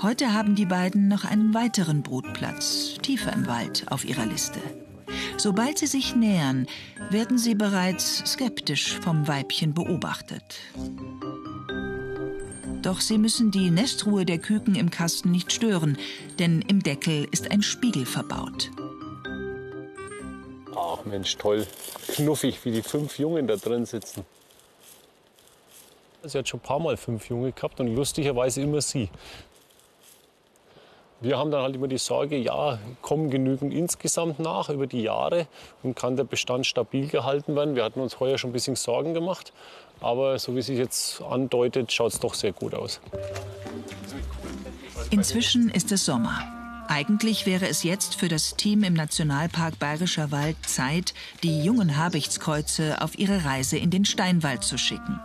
Heute 0.00 0.32
haben 0.32 0.54
die 0.54 0.66
beiden 0.66 1.08
noch 1.08 1.24
einen 1.24 1.52
weiteren 1.52 2.02
Brutplatz, 2.02 2.94
tiefer 3.02 3.32
im 3.32 3.46
Wald, 3.46 3.86
auf 3.90 4.04
ihrer 4.04 4.24
Liste. 4.24 4.60
Sobald 5.36 5.78
sie 5.78 5.86
sich 5.86 6.14
nähern, 6.14 6.66
werden 7.10 7.38
sie 7.38 7.54
bereits 7.54 8.18
skeptisch 8.24 8.98
vom 9.00 9.26
Weibchen 9.26 9.74
beobachtet. 9.74 10.60
Doch 12.82 13.00
sie 13.00 13.18
müssen 13.18 13.50
die 13.50 13.70
Nestruhe 13.70 14.24
der 14.24 14.38
Küken 14.38 14.76
im 14.76 14.90
Kasten 14.90 15.32
nicht 15.32 15.52
stören, 15.52 15.98
denn 16.38 16.62
im 16.62 16.82
Deckel 16.82 17.26
ist 17.32 17.50
ein 17.50 17.62
Spiegel 17.62 18.06
verbaut. 18.06 18.70
Mensch, 21.06 21.36
toll. 21.36 21.66
Knuffig, 22.08 22.64
wie 22.64 22.72
die 22.72 22.82
fünf 22.82 23.18
Jungen 23.18 23.46
da 23.46 23.56
drin 23.56 23.86
sitzen. 23.86 24.24
Sie 26.22 26.38
hat 26.38 26.48
schon 26.48 26.58
ein 26.58 26.62
paar 26.62 26.80
Mal 26.80 26.96
fünf 26.96 27.28
Junge 27.28 27.52
gehabt 27.52 27.78
und 27.78 27.94
lustigerweise 27.94 28.60
immer 28.60 28.80
sie. 28.80 29.08
Wir 31.20 31.38
haben 31.38 31.50
dann 31.50 31.62
halt 31.62 31.74
immer 31.74 31.88
die 31.88 31.98
Sorge, 31.98 32.36
ja, 32.36 32.78
kommen 33.00 33.30
genügend 33.30 33.72
insgesamt 33.72 34.38
nach 34.38 34.68
über 34.68 34.86
die 34.86 35.02
Jahre 35.02 35.46
und 35.82 35.96
kann 35.96 36.16
der 36.16 36.24
Bestand 36.24 36.66
stabil 36.66 37.08
gehalten 37.08 37.56
werden. 37.56 37.74
Wir 37.74 37.84
hatten 37.84 38.00
uns 38.00 38.20
heuer 38.20 38.36
schon 38.36 38.50
ein 38.50 38.52
bisschen 38.52 38.76
Sorgen 38.76 39.14
gemacht, 39.14 39.52
aber 40.00 40.38
so 40.38 40.54
wie 40.56 40.62
sich 40.62 40.76
jetzt 40.76 41.22
andeutet, 41.22 41.90
schaut 41.90 42.12
es 42.12 42.20
doch 42.20 42.34
sehr 42.34 42.52
gut 42.52 42.74
aus. 42.74 43.00
Inzwischen 45.10 45.70
ist 45.70 45.90
es 45.90 46.04
Sommer. 46.04 46.55
Eigentlich 46.88 47.46
wäre 47.46 47.66
es 47.68 47.82
jetzt 47.82 48.14
für 48.14 48.28
das 48.28 48.56
Team 48.56 48.84
im 48.84 48.94
Nationalpark 48.94 49.78
Bayerischer 49.78 50.30
Wald 50.30 50.56
Zeit, 50.66 51.14
die 51.42 51.62
jungen 51.64 51.96
Habichtskreuze 51.96 53.00
auf 53.02 53.18
ihre 53.18 53.44
Reise 53.44 53.76
in 53.76 53.90
den 53.90 54.04
Steinwald 54.04 54.62
zu 54.62 54.78
schicken. 54.78 55.18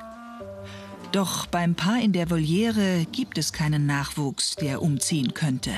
Doch 1.12 1.46
beim 1.46 1.76
Paar 1.76 2.00
in 2.02 2.14
der 2.14 2.30
Voliere 2.30 3.06
gibt 3.12 3.38
es 3.38 3.54
keinen 3.54 3.86
Nachwuchs, 3.86 4.56
der 4.56 4.82
umziehen 4.82 5.34
könnte. 5.34 5.72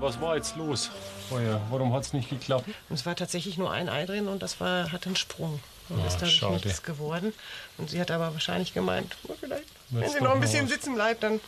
Was 0.00 0.20
war 0.20 0.36
jetzt 0.36 0.56
los? 0.56 0.90
Heuer? 1.30 1.60
Warum 1.70 1.92
hat 1.92 2.02
es 2.04 2.12
nicht 2.12 2.28
geklappt? 2.28 2.68
Es 2.90 3.06
war 3.06 3.14
tatsächlich 3.14 3.56
nur 3.56 3.70
ein 3.70 3.88
Ei 3.88 4.04
drin 4.04 4.26
und 4.26 4.42
das 4.42 4.60
war, 4.60 4.90
hat 4.92 5.06
einen 5.06 5.16
Sprung. 5.16 5.60
Und 5.88 6.00
Ah, 6.00 6.06
ist 6.06 6.14
dadurch 6.16 6.36
schade. 6.36 6.54
nichts 6.54 6.82
geworden. 6.82 7.32
Und 7.78 7.90
sie 7.90 8.00
hat 8.00 8.10
aber 8.10 8.32
wahrscheinlich 8.32 8.74
gemeint, 8.74 9.16
oh, 9.28 9.34
vielleicht, 9.38 9.64
wenn 9.90 10.08
sie 10.08 10.20
noch 10.20 10.34
ein 10.34 10.40
bisschen 10.40 10.64
was. 10.66 10.72
sitzen 10.72 10.94
bleibt, 10.94 11.22
dann 11.22 11.40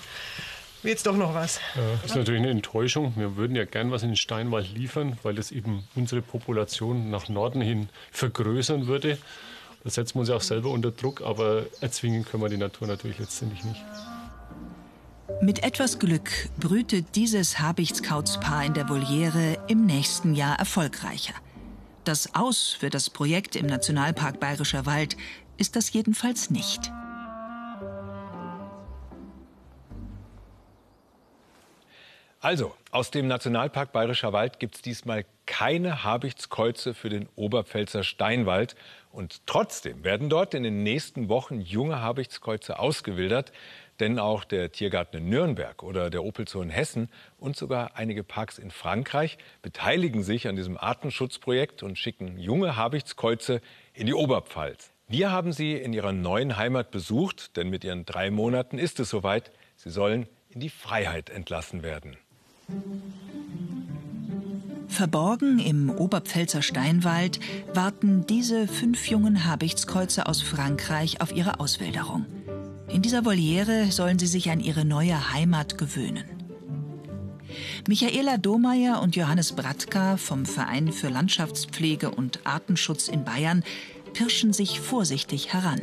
es 0.84 1.02
doch 1.02 1.16
noch 1.16 1.34
was. 1.34 1.60
Das 1.74 2.10
ist 2.10 2.16
natürlich 2.16 2.40
eine 2.40 2.50
Enttäuschung. 2.50 3.12
Wir 3.16 3.36
würden 3.36 3.56
ja 3.56 3.64
gern 3.64 3.90
was 3.90 4.02
in 4.02 4.10
den 4.10 4.16
Steinwald 4.16 4.72
liefern, 4.74 5.18
weil 5.22 5.34
das 5.34 5.50
eben 5.50 5.84
unsere 5.94 6.22
Population 6.22 7.10
nach 7.10 7.28
Norden 7.28 7.60
hin 7.60 7.88
vergrößern 8.10 8.86
würde. 8.86 9.18
Da 9.84 9.90
setzen 9.90 10.14
wir 10.14 10.20
uns 10.20 10.28
ja 10.28 10.36
auch 10.36 10.42
selber 10.42 10.70
unter 10.70 10.90
Druck, 10.90 11.22
aber 11.22 11.66
erzwingen 11.80 12.24
können 12.24 12.42
wir 12.42 12.48
die 12.48 12.56
Natur 12.56 12.86
natürlich 12.86 13.18
letztendlich 13.18 13.64
nicht. 13.64 13.80
Mit 15.40 15.64
etwas 15.64 15.98
Glück 15.98 16.30
brütet 16.60 17.16
dieses 17.16 17.58
Habichtskautspaar 17.58 18.64
in 18.64 18.74
der 18.74 18.88
Voliere 18.88 19.58
im 19.68 19.86
nächsten 19.86 20.34
Jahr 20.34 20.58
erfolgreicher. 20.58 21.34
Das 22.04 22.34
Aus 22.34 22.76
für 22.78 22.90
das 22.90 23.10
Projekt 23.10 23.56
im 23.56 23.66
Nationalpark 23.66 24.40
Bayerischer 24.40 24.86
Wald 24.86 25.16
ist 25.56 25.76
das 25.76 25.92
jedenfalls 25.92 26.50
nicht. 26.50 26.92
Also, 32.42 32.74
aus 32.90 33.12
dem 33.12 33.28
Nationalpark 33.28 33.92
Bayerischer 33.92 34.32
Wald 34.32 34.58
gibt 34.58 34.74
es 34.74 34.82
diesmal 34.82 35.24
keine 35.46 36.02
Habichtskreuze 36.02 36.92
für 36.92 37.08
den 37.08 37.28
Oberpfälzer 37.36 38.02
Steinwald. 38.02 38.74
Und 39.12 39.46
trotzdem 39.46 40.02
werden 40.02 40.28
dort 40.28 40.52
in 40.52 40.64
den 40.64 40.82
nächsten 40.82 41.28
Wochen 41.28 41.60
junge 41.60 42.00
Habichtskreuze 42.00 42.80
ausgewildert. 42.80 43.52
Denn 44.00 44.18
auch 44.18 44.42
der 44.42 44.72
Tiergarten 44.72 45.18
in 45.18 45.28
Nürnberg 45.28 45.84
oder 45.84 46.10
der 46.10 46.24
Opelzoo 46.24 46.62
in 46.62 46.70
Hessen 46.70 47.10
und 47.38 47.56
sogar 47.56 47.94
einige 47.94 48.24
Parks 48.24 48.58
in 48.58 48.72
Frankreich 48.72 49.38
beteiligen 49.62 50.24
sich 50.24 50.48
an 50.48 50.56
diesem 50.56 50.76
Artenschutzprojekt 50.76 51.84
und 51.84 51.96
schicken 51.96 52.40
junge 52.40 52.74
Habichtskreuze 52.74 53.60
in 53.94 54.08
die 54.08 54.14
Oberpfalz. 54.14 54.90
Wir 55.06 55.30
haben 55.30 55.52
sie 55.52 55.74
in 55.74 55.92
ihrer 55.92 56.10
neuen 56.10 56.56
Heimat 56.56 56.90
besucht, 56.90 57.56
denn 57.56 57.70
mit 57.70 57.84
ihren 57.84 58.04
drei 58.04 58.32
Monaten 58.32 58.78
ist 58.78 58.98
es 58.98 59.10
soweit. 59.10 59.52
Sie 59.76 59.90
sollen 59.90 60.26
in 60.48 60.58
die 60.58 60.70
Freiheit 60.70 61.30
entlassen 61.30 61.84
werden. 61.84 62.16
Verborgen 64.88 65.58
im 65.58 65.90
Oberpfälzer 65.90 66.60
Steinwald 66.62 67.40
warten 67.72 68.26
diese 68.26 68.68
fünf 68.68 69.08
jungen 69.08 69.46
Habichtskreuze 69.46 70.26
aus 70.26 70.42
Frankreich 70.42 71.20
auf 71.20 71.34
ihre 71.34 71.60
Auswilderung. 71.60 72.26
In 72.88 73.00
dieser 73.00 73.24
Voliere 73.24 73.90
sollen 73.90 74.18
sie 74.18 74.26
sich 74.26 74.50
an 74.50 74.60
ihre 74.60 74.84
neue 74.84 75.32
Heimat 75.32 75.78
gewöhnen. 75.78 76.24
Michaela 77.88 78.36
Domeyer 78.36 79.00
und 79.02 79.16
Johannes 79.16 79.52
Bratka 79.52 80.18
vom 80.18 80.44
Verein 80.46 80.92
für 80.92 81.08
Landschaftspflege 81.08 82.10
und 82.10 82.40
Artenschutz 82.44 83.08
in 83.08 83.24
Bayern 83.24 83.64
pirschen 84.12 84.52
sich 84.52 84.78
vorsichtig 84.80 85.52
heran. 85.52 85.80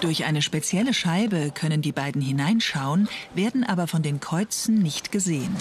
Durch 0.00 0.24
eine 0.24 0.42
spezielle 0.42 0.92
Scheibe 0.92 1.52
können 1.54 1.80
die 1.80 1.92
beiden 1.92 2.20
hineinschauen, 2.20 3.08
werden 3.34 3.64
aber 3.64 3.86
von 3.86 4.02
den 4.02 4.20
Kreuzen 4.20 4.82
nicht 4.82 5.10
gesehen. 5.10 5.56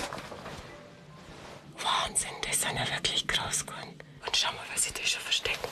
Wahnsinn, 1.77 2.29
das 2.47 2.61
sind 2.61 2.75
ja 2.75 2.85
wirklich 2.95 3.27
groß 3.27 3.65
geworden. 3.65 3.93
Und 4.25 4.35
schau 4.35 4.51
mal, 4.51 4.65
was 4.73 4.83
sie 4.83 4.91
da 4.93 5.05
schon 5.05 5.21
verstecken. 5.21 5.69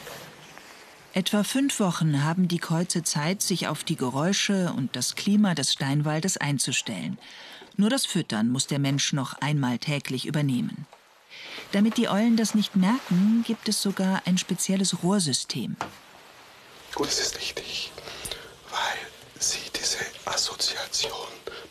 Etwa 1.16 1.44
fünf 1.44 1.80
Wochen 1.80 2.24
haben 2.24 2.48
die 2.48 2.58
Kreuze 2.58 3.04
Zeit, 3.04 3.42
sich 3.42 3.68
auf 3.68 3.84
die 3.84 3.98
Geräusche 3.98 4.74
und 4.76 4.96
das 4.96 5.16
Klima 5.16 5.54
des 5.54 5.74
Steinwaldes 5.74 6.38
einzustellen. 6.38 7.20
Nur 7.78 7.90
das 7.90 8.06
Füttern 8.06 8.50
muss 8.50 8.68
der 8.68 8.80
Mensch 8.80 9.14
noch 9.14 9.34
einmal 9.42 9.78
täglich 9.78 10.26
übernehmen. 10.26 10.88
Damit 11.72 11.98
die 11.98 12.08
Eulen 12.08 12.38
das 12.38 12.56
nicht 12.56 12.76
merken, 12.76 13.44
gibt 13.46 13.68
es 13.68 13.82
sogar 13.82 14.22
ein 14.26 14.38
spezielles 14.38 15.04
Rohrsystem. 15.04 15.76
Gut, 16.96 17.08
es 17.08 17.20
ist 17.20 17.38
wichtig, 17.38 17.92
weil 17.93 17.93
Sie 19.50 19.70
diese 19.78 19.98
Assoziation 20.24 21.28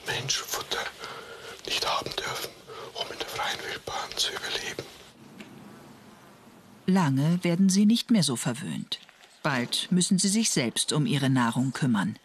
Mensch-Futter 0.07 0.85
nicht 1.65 1.89
haben 1.89 2.11
dürfen, 2.11 2.51
um 2.93 3.11
in 3.11 3.19
der 3.19 3.29
freien 3.29 3.59
Wildbahn 3.67 4.11
zu 4.15 4.31
überleben. 4.33 4.83
Lange 6.85 7.43
werden 7.43 7.71
sie 7.71 7.87
nicht 7.87 8.11
mehr 8.11 8.23
so 8.23 8.37
verwöhnt. 8.37 9.01
Bald 9.43 9.89
müssen 9.91 10.19
sie 10.19 10.29
sich 10.29 10.51
selbst 10.51 10.93
um 10.93 11.07
ihre 11.07 11.31
Nahrung 11.31 11.73
kümmern. 11.73 12.19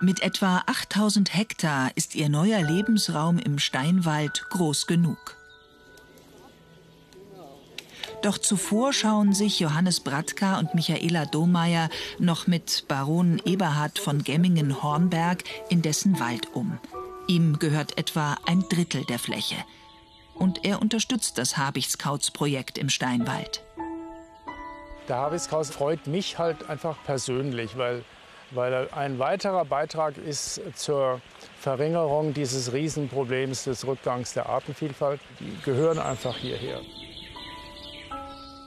Mit 0.00 0.20
etwa 0.20 0.62
8000 0.66 1.34
Hektar 1.34 1.90
ist 1.96 2.14
ihr 2.14 2.30
neuer 2.30 2.62
Lebensraum 2.62 3.38
im 3.38 3.58
Steinwald 3.58 4.46
groß 4.48 4.86
genug. 4.86 5.35
Doch 8.22 8.38
zuvor 8.38 8.92
schauen 8.92 9.34
sich 9.34 9.60
Johannes 9.60 10.00
Bratka 10.00 10.58
und 10.58 10.74
Michaela 10.74 11.26
Domeyer 11.26 11.88
noch 12.18 12.46
mit 12.46 12.84
Baron 12.88 13.40
Eberhard 13.44 13.98
von 13.98 14.24
Gemmingen-Hornberg 14.24 15.44
in 15.68 15.82
dessen 15.82 16.18
Wald 16.18 16.54
um. 16.54 16.78
Ihm 17.28 17.58
gehört 17.58 17.98
etwa 17.98 18.36
ein 18.46 18.64
Drittel 18.68 19.04
der 19.04 19.18
Fläche. 19.18 19.56
Und 20.34 20.64
er 20.64 20.80
unterstützt 20.80 21.38
das 21.38 21.56
Habichtskauz-Projekt 21.56 22.78
im 22.78 22.88
Steinwald. 22.88 23.62
Der 25.08 25.16
Habichtskauz 25.16 25.70
freut 25.70 26.06
mich 26.06 26.38
halt 26.38 26.68
einfach 26.68 26.96
persönlich, 27.04 27.76
weil, 27.76 28.04
weil 28.50 28.72
er 28.72 28.96
ein 28.96 29.18
weiterer 29.18 29.64
Beitrag 29.64 30.18
ist 30.18 30.60
zur 30.74 31.20
Verringerung 31.60 32.34
dieses 32.34 32.72
Riesenproblems 32.72 33.64
des 33.64 33.86
Rückgangs 33.86 34.34
der 34.34 34.48
Artenvielfalt. 34.48 35.20
Die 35.40 35.56
gehören 35.64 35.98
einfach 35.98 36.36
hierher. 36.36 36.80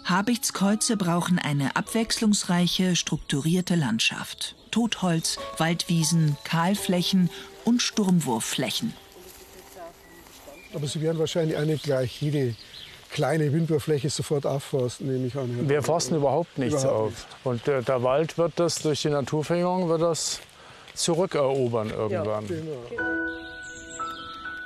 Habichtskreuze 0.09 0.97
brauchen 0.97 1.37
eine 1.37 1.75
abwechslungsreiche, 1.75 2.95
strukturierte 2.95 3.75
Landschaft. 3.75 4.55
Totholz, 4.71 5.37
Waldwiesen, 5.57 6.35
Kahlflächen 6.43 7.29
und 7.63 7.81
Sturmwurfflächen. 7.81 8.93
Aber 10.73 10.87
Sie 10.87 11.01
werden 11.01 11.19
wahrscheinlich 11.19 11.57
auch 11.57 11.65
nicht 11.65 11.83
gleich 11.83 12.21
jede 12.21 12.55
kleine 13.11 13.51
Windwurffläche 13.53 14.09
sofort 14.09 14.45
aufforsten, 14.45 15.11
nehme 15.11 15.27
ich 15.27 15.35
an. 15.35 15.67
Wir 15.67 15.81
forsten 15.81 16.15
überhaupt 16.15 16.57
nichts 16.57 16.83
überhaupt 16.83 17.13
auf. 17.13 17.27
Und 17.43 17.67
der, 17.67 17.81
der, 17.81 18.03
Wald 18.03 18.37
wird 18.37 18.53
das 18.55 18.75
durch 18.79 19.01
die 19.01 19.09
Naturverjüngung 19.09 19.89
wird 19.89 20.01
das 20.01 20.39
zurückerobern 20.93 21.89
irgendwann. 21.89 22.47
Ja, 22.47 22.55
genau. 22.55 23.09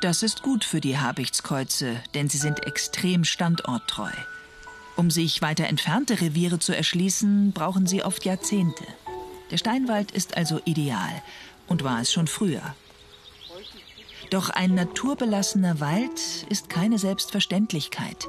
Das 0.02 0.24
ist 0.24 0.42
gut 0.42 0.66
für 0.66 0.82
die 0.82 0.98
Habichtskreuze, 0.98 1.96
denn 2.14 2.28
sie 2.28 2.38
sind 2.38 2.66
extrem 2.66 3.24
standorttreu. 3.24 4.12
Um 4.96 5.10
sich 5.10 5.42
weiter 5.42 5.66
entfernte 5.66 6.22
Reviere 6.22 6.60
zu 6.60 6.76
erschließen, 6.76 7.52
brauchen 7.52 7.88
sie 7.88 8.04
oft 8.04 8.26
Jahrzehnte. 8.26 8.86
Der 9.52 9.58
Steinwald 9.58 10.12
ist 10.12 10.38
also 10.38 10.60
ideal 10.66 11.22
und 11.68 11.84
war 11.84 12.02
es 12.02 12.12
schon 12.12 12.28
früher. 12.28 12.76
Doch 14.30 14.50
ein 14.50 14.74
naturbelassener 14.76 15.80
Wald 15.80 16.46
ist 16.50 16.70
keine 16.70 16.98
Selbstverständlichkeit. 16.98 18.28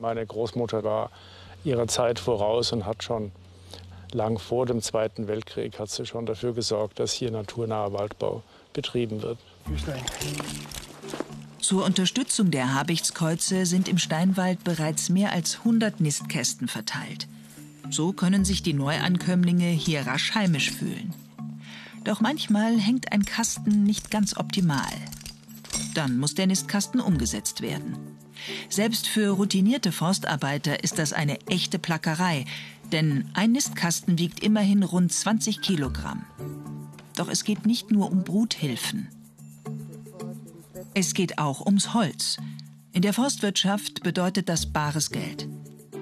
Meine 0.00 0.26
Großmutter 0.26 0.84
war 0.84 1.10
ihrer 1.64 1.86
Zeit 1.86 2.18
voraus 2.18 2.72
und 2.72 2.86
hat 2.86 3.02
schon 3.02 3.32
lang 4.12 4.38
vor 4.38 4.66
dem 4.66 4.82
Zweiten 4.82 5.28
Weltkrieg 5.28 5.78
hat 5.78 5.90
sie 5.90 6.06
schon 6.06 6.26
dafür 6.26 6.52
gesorgt, 6.52 6.98
dass 6.98 7.12
hier 7.12 7.30
naturnaher 7.30 7.92
Waldbau 7.92 8.42
betrieben 8.72 9.22
wird. 9.22 9.38
Zur 11.60 11.84
Unterstützung 11.84 12.50
der 12.50 12.74
Habichtskreuze 12.74 13.66
sind 13.66 13.86
im 13.86 13.98
Steinwald 13.98 14.64
bereits 14.64 15.08
mehr 15.10 15.32
als 15.32 15.58
100 15.58 16.00
Nistkästen 16.00 16.68
verteilt. 16.68 17.28
So 17.90 18.12
können 18.12 18.44
sich 18.44 18.62
die 18.62 18.72
Neuankömmlinge 18.72 19.68
hier 19.68 20.06
rasch 20.06 20.34
heimisch 20.34 20.70
fühlen. 20.70 21.12
Doch 22.04 22.20
manchmal 22.20 22.78
hängt 22.78 23.12
ein 23.12 23.24
Kasten 23.24 23.82
nicht 23.82 24.10
ganz 24.10 24.36
optimal. 24.36 24.90
Dann 25.94 26.18
muss 26.18 26.34
der 26.34 26.46
Nistkasten 26.46 27.00
umgesetzt 27.00 27.60
werden. 27.60 27.96
Selbst 28.70 29.06
für 29.06 29.30
routinierte 29.30 29.92
Forstarbeiter 29.92 30.82
ist 30.82 30.98
das 30.98 31.12
eine 31.12 31.38
echte 31.46 31.78
Plackerei, 31.78 32.46
denn 32.90 33.28
ein 33.34 33.52
Nistkasten 33.52 34.18
wiegt 34.18 34.40
immerhin 34.40 34.82
rund 34.82 35.12
20 35.12 35.60
Kilogramm. 35.60 36.24
Doch 37.16 37.28
es 37.28 37.44
geht 37.44 37.66
nicht 37.66 37.90
nur 37.90 38.10
um 38.10 38.24
Bruthilfen. 38.24 39.08
Es 40.92 41.14
geht 41.14 41.38
auch 41.38 41.64
ums 41.64 41.94
Holz. 41.94 42.36
In 42.92 43.02
der 43.02 43.12
Forstwirtschaft 43.12 44.02
bedeutet 44.02 44.48
das 44.48 44.72
bares 44.72 45.10
Geld. 45.10 45.48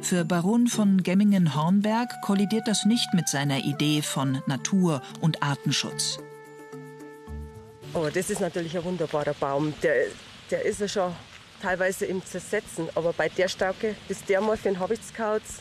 Für 0.01 0.25
Baron 0.25 0.67
von 0.67 1.03
Gemmingen-Hornberg 1.03 2.23
kollidiert 2.23 2.67
das 2.67 2.87
nicht 2.87 3.12
mit 3.12 3.29
seiner 3.29 3.59
Idee 3.59 4.01
von 4.01 4.41
Natur- 4.47 5.03
und 5.21 5.43
Artenschutz. 5.43 6.19
Oh, 7.93 8.09
das 8.12 8.31
ist 8.31 8.41
natürlich 8.41 8.79
ein 8.79 8.85
wunderbarer 8.85 9.35
Baum. 9.35 9.75
Der, 9.83 10.07
der 10.51 10.65
ist 10.65 10.81
ja 10.81 10.89
schon 10.89 11.12
teilweise 11.61 12.07
im 12.07 12.25
Zersetzen. 12.25 12.89
Aber 12.95 13.12
bei 13.12 13.29
der 13.29 13.49
Stärke, 13.49 13.95
bis 14.07 14.25
der 14.25 14.41
mal 14.41 14.57
für 14.57 14.71
den 14.71 14.79
Habichtskauz 14.79 15.61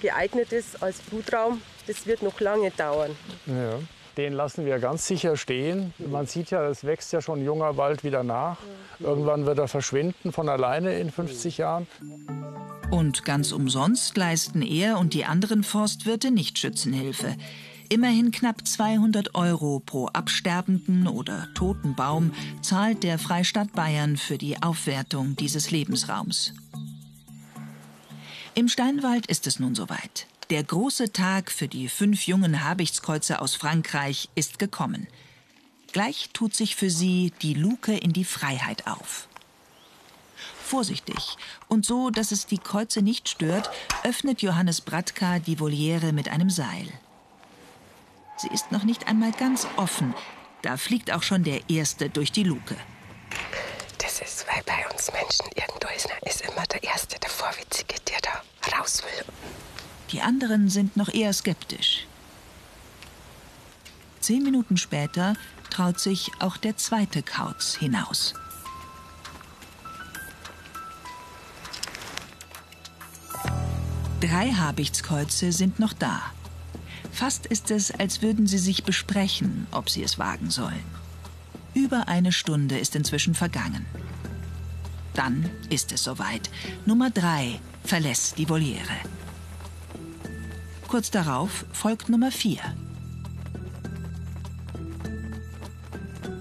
geeignet 0.00 0.52
ist 0.52 0.80
als 0.80 1.00
Brutraum, 1.00 1.60
das 1.88 2.06
wird 2.06 2.22
noch 2.22 2.38
lange 2.38 2.70
dauern. 2.70 3.16
Ja. 3.46 3.80
Den 4.20 4.34
lassen 4.34 4.66
wir 4.66 4.78
ganz 4.80 5.06
sicher 5.06 5.38
stehen. 5.38 5.94
Man 5.96 6.26
sieht 6.26 6.50
ja, 6.50 6.68
es 6.68 6.84
wächst 6.84 7.10
ja 7.14 7.22
schon 7.22 7.42
junger 7.42 7.78
Wald 7.78 8.04
wieder 8.04 8.22
nach. 8.22 8.58
Irgendwann 8.98 9.46
wird 9.46 9.58
er 9.58 9.66
verschwinden 9.66 10.30
von 10.30 10.50
alleine 10.50 10.98
in 10.98 11.10
50 11.10 11.56
Jahren. 11.56 11.86
Und 12.90 13.24
ganz 13.24 13.50
umsonst 13.50 14.18
leisten 14.18 14.60
er 14.60 14.98
und 14.98 15.14
die 15.14 15.24
anderen 15.24 15.62
Forstwirte 15.62 16.30
nicht 16.30 16.58
Schützenhilfe. 16.58 17.34
Immerhin 17.88 18.30
knapp 18.30 18.68
200 18.68 19.34
Euro 19.34 19.80
pro 19.80 20.08
absterbenden 20.08 21.08
oder 21.08 21.48
toten 21.54 21.94
Baum 21.94 22.34
zahlt 22.60 23.02
der 23.02 23.18
Freistaat 23.18 23.72
Bayern 23.72 24.18
für 24.18 24.36
die 24.36 24.62
Aufwertung 24.62 25.34
dieses 25.36 25.70
Lebensraums. 25.70 26.52
Im 28.54 28.68
Steinwald 28.68 29.24
ist 29.28 29.46
es 29.46 29.60
nun 29.60 29.74
soweit. 29.74 30.26
Der 30.50 30.64
große 30.64 31.12
Tag 31.12 31.52
für 31.52 31.68
die 31.68 31.88
fünf 31.88 32.26
jungen 32.26 32.64
Habichtskreuze 32.64 33.40
aus 33.40 33.54
Frankreich 33.54 34.28
ist 34.34 34.58
gekommen. 34.58 35.06
Gleich 35.92 36.30
tut 36.32 36.56
sich 36.56 36.74
für 36.74 36.90
sie 36.90 37.32
die 37.40 37.54
Luke 37.54 37.96
in 37.96 38.12
die 38.12 38.24
Freiheit 38.24 38.88
auf. 38.88 39.28
Vorsichtig 40.64 41.36
und 41.68 41.86
so, 41.86 42.10
dass 42.10 42.32
es 42.32 42.46
die 42.46 42.58
Kreuze 42.58 43.00
nicht 43.00 43.28
stört, 43.28 43.70
öffnet 44.02 44.42
Johannes 44.42 44.80
Bratka 44.80 45.38
die 45.38 45.60
Voliere 45.60 46.12
mit 46.12 46.28
einem 46.28 46.50
Seil. 46.50 46.88
Sie 48.36 48.48
ist 48.48 48.72
noch 48.72 48.82
nicht 48.82 49.06
einmal 49.06 49.30
ganz 49.30 49.68
offen. 49.76 50.14
Da 50.62 50.76
fliegt 50.76 51.12
auch 51.12 51.22
schon 51.22 51.44
der 51.44 51.70
Erste 51.70 52.10
durch 52.10 52.32
die 52.32 52.44
Luke. 52.44 52.76
Das 53.98 54.20
ist, 54.20 54.46
weil 54.48 54.64
bei 54.64 54.88
uns 54.90 55.12
Menschen 55.12 55.46
irgendwo 55.54 55.88
ist, 55.94 56.08
ist 56.22 56.40
immer 56.40 56.66
der 56.66 56.82
Erste, 56.82 57.20
der 57.20 57.30
Vorwitzige, 57.30 57.94
der 58.08 58.18
da 58.20 58.76
raus 58.76 59.04
will. 59.04 59.24
Die 60.12 60.22
anderen 60.22 60.68
sind 60.68 60.96
noch 60.96 61.08
eher 61.08 61.32
skeptisch. 61.32 62.06
Zehn 64.20 64.42
Minuten 64.42 64.76
später 64.76 65.34
traut 65.70 66.00
sich 66.00 66.30
auch 66.40 66.56
der 66.56 66.76
zweite 66.76 67.22
Kauz 67.22 67.76
hinaus. 67.76 68.34
Drei 74.20 74.52
Habichtskreuze 74.52 75.52
sind 75.52 75.78
noch 75.78 75.94
da. 75.94 76.20
Fast 77.12 77.46
ist 77.46 77.70
es, 77.70 77.90
als 77.90 78.20
würden 78.20 78.46
sie 78.46 78.58
sich 78.58 78.84
besprechen, 78.84 79.66
ob 79.70 79.88
sie 79.88 80.02
es 80.02 80.18
wagen 80.18 80.50
sollen. 80.50 80.84
Über 81.72 82.08
eine 82.08 82.32
Stunde 82.32 82.78
ist 82.78 82.96
inzwischen 82.96 83.34
vergangen. 83.34 83.86
Dann 85.14 85.48
ist 85.70 85.92
es 85.92 86.04
soweit. 86.04 86.50
Nummer 86.84 87.10
drei 87.10 87.60
verlässt 87.84 88.38
die 88.38 88.48
Voliere. 88.48 88.96
Kurz 90.90 91.12
darauf 91.12 91.66
folgt 91.70 92.08
Nummer 92.08 92.32
4. 92.32 92.58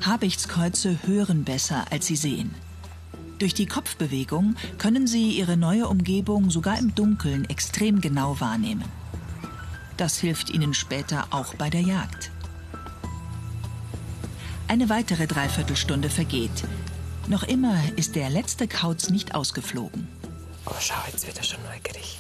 Habichtskreuze 0.04 0.98
hören 1.06 1.44
besser, 1.44 1.86
als 1.92 2.08
sie 2.08 2.16
sehen. 2.16 2.56
Durch 3.38 3.54
die 3.54 3.68
Kopfbewegung 3.68 4.56
können 4.80 5.06
sie 5.06 5.38
ihre 5.38 5.56
neue 5.56 5.88
Umgebung 5.88 6.50
sogar 6.50 6.80
im 6.80 6.96
Dunkeln 6.96 7.48
extrem 7.48 8.02
genau 8.02 8.40
wahrnehmen. 8.40 8.86
Das 9.98 10.18
hilft 10.18 10.50
ihnen 10.50 10.74
später 10.74 11.28
auch 11.30 11.54
bei 11.54 11.70
der 11.70 11.82
Jagd. 11.82 12.32
Eine 14.68 14.90
weitere 14.90 15.28
Dreiviertelstunde 15.28 16.10
vergeht. 16.10 16.64
Noch 17.28 17.44
immer 17.44 17.76
ist 17.98 18.16
der 18.16 18.32
letzte 18.32 18.68
Kauz 18.68 19.12
nicht 19.12 19.36
ausgeflogen. 19.36 20.08
Oh, 20.66 20.74
schau, 20.80 20.96
jetzt 21.06 21.28
wird 21.28 21.38
er 21.38 21.44
schon 21.44 21.62
neugierig. 21.66 22.19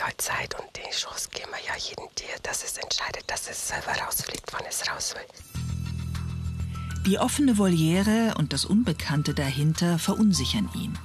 Sich 0.00 0.06
heute 0.06 0.16
Zeit 0.16 0.54
und 0.54 0.68
die 0.76 0.90
Chance 0.90 1.28
geben 1.30 1.50
wir 1.50 1.60
ja 1.66 1.78
jedem 1.78 2.06
Tier, 2.14 2.34
dass 2.42 2.64
es 2.64 2.78
entscheidet, 2.78 3.24
dass 3.26 3.50
es 3.50 3.68
selber 3.68 3.92
rausfliegt, 4.00 4.50
wann 4.50 4.64
es 4.66 4.88
raus 4.88 5.14
will. 5.14 7.02
Die 7.04 7.18
offene 7.18 7.58
Voliere 7.58 8.34
und 8.38 8.54
das 8.54 8.64
Unbekannte 8.64 9.34
dahinter 9.34 9.98
verunsichern 9.98 10.70
ihn. 10.74 10.98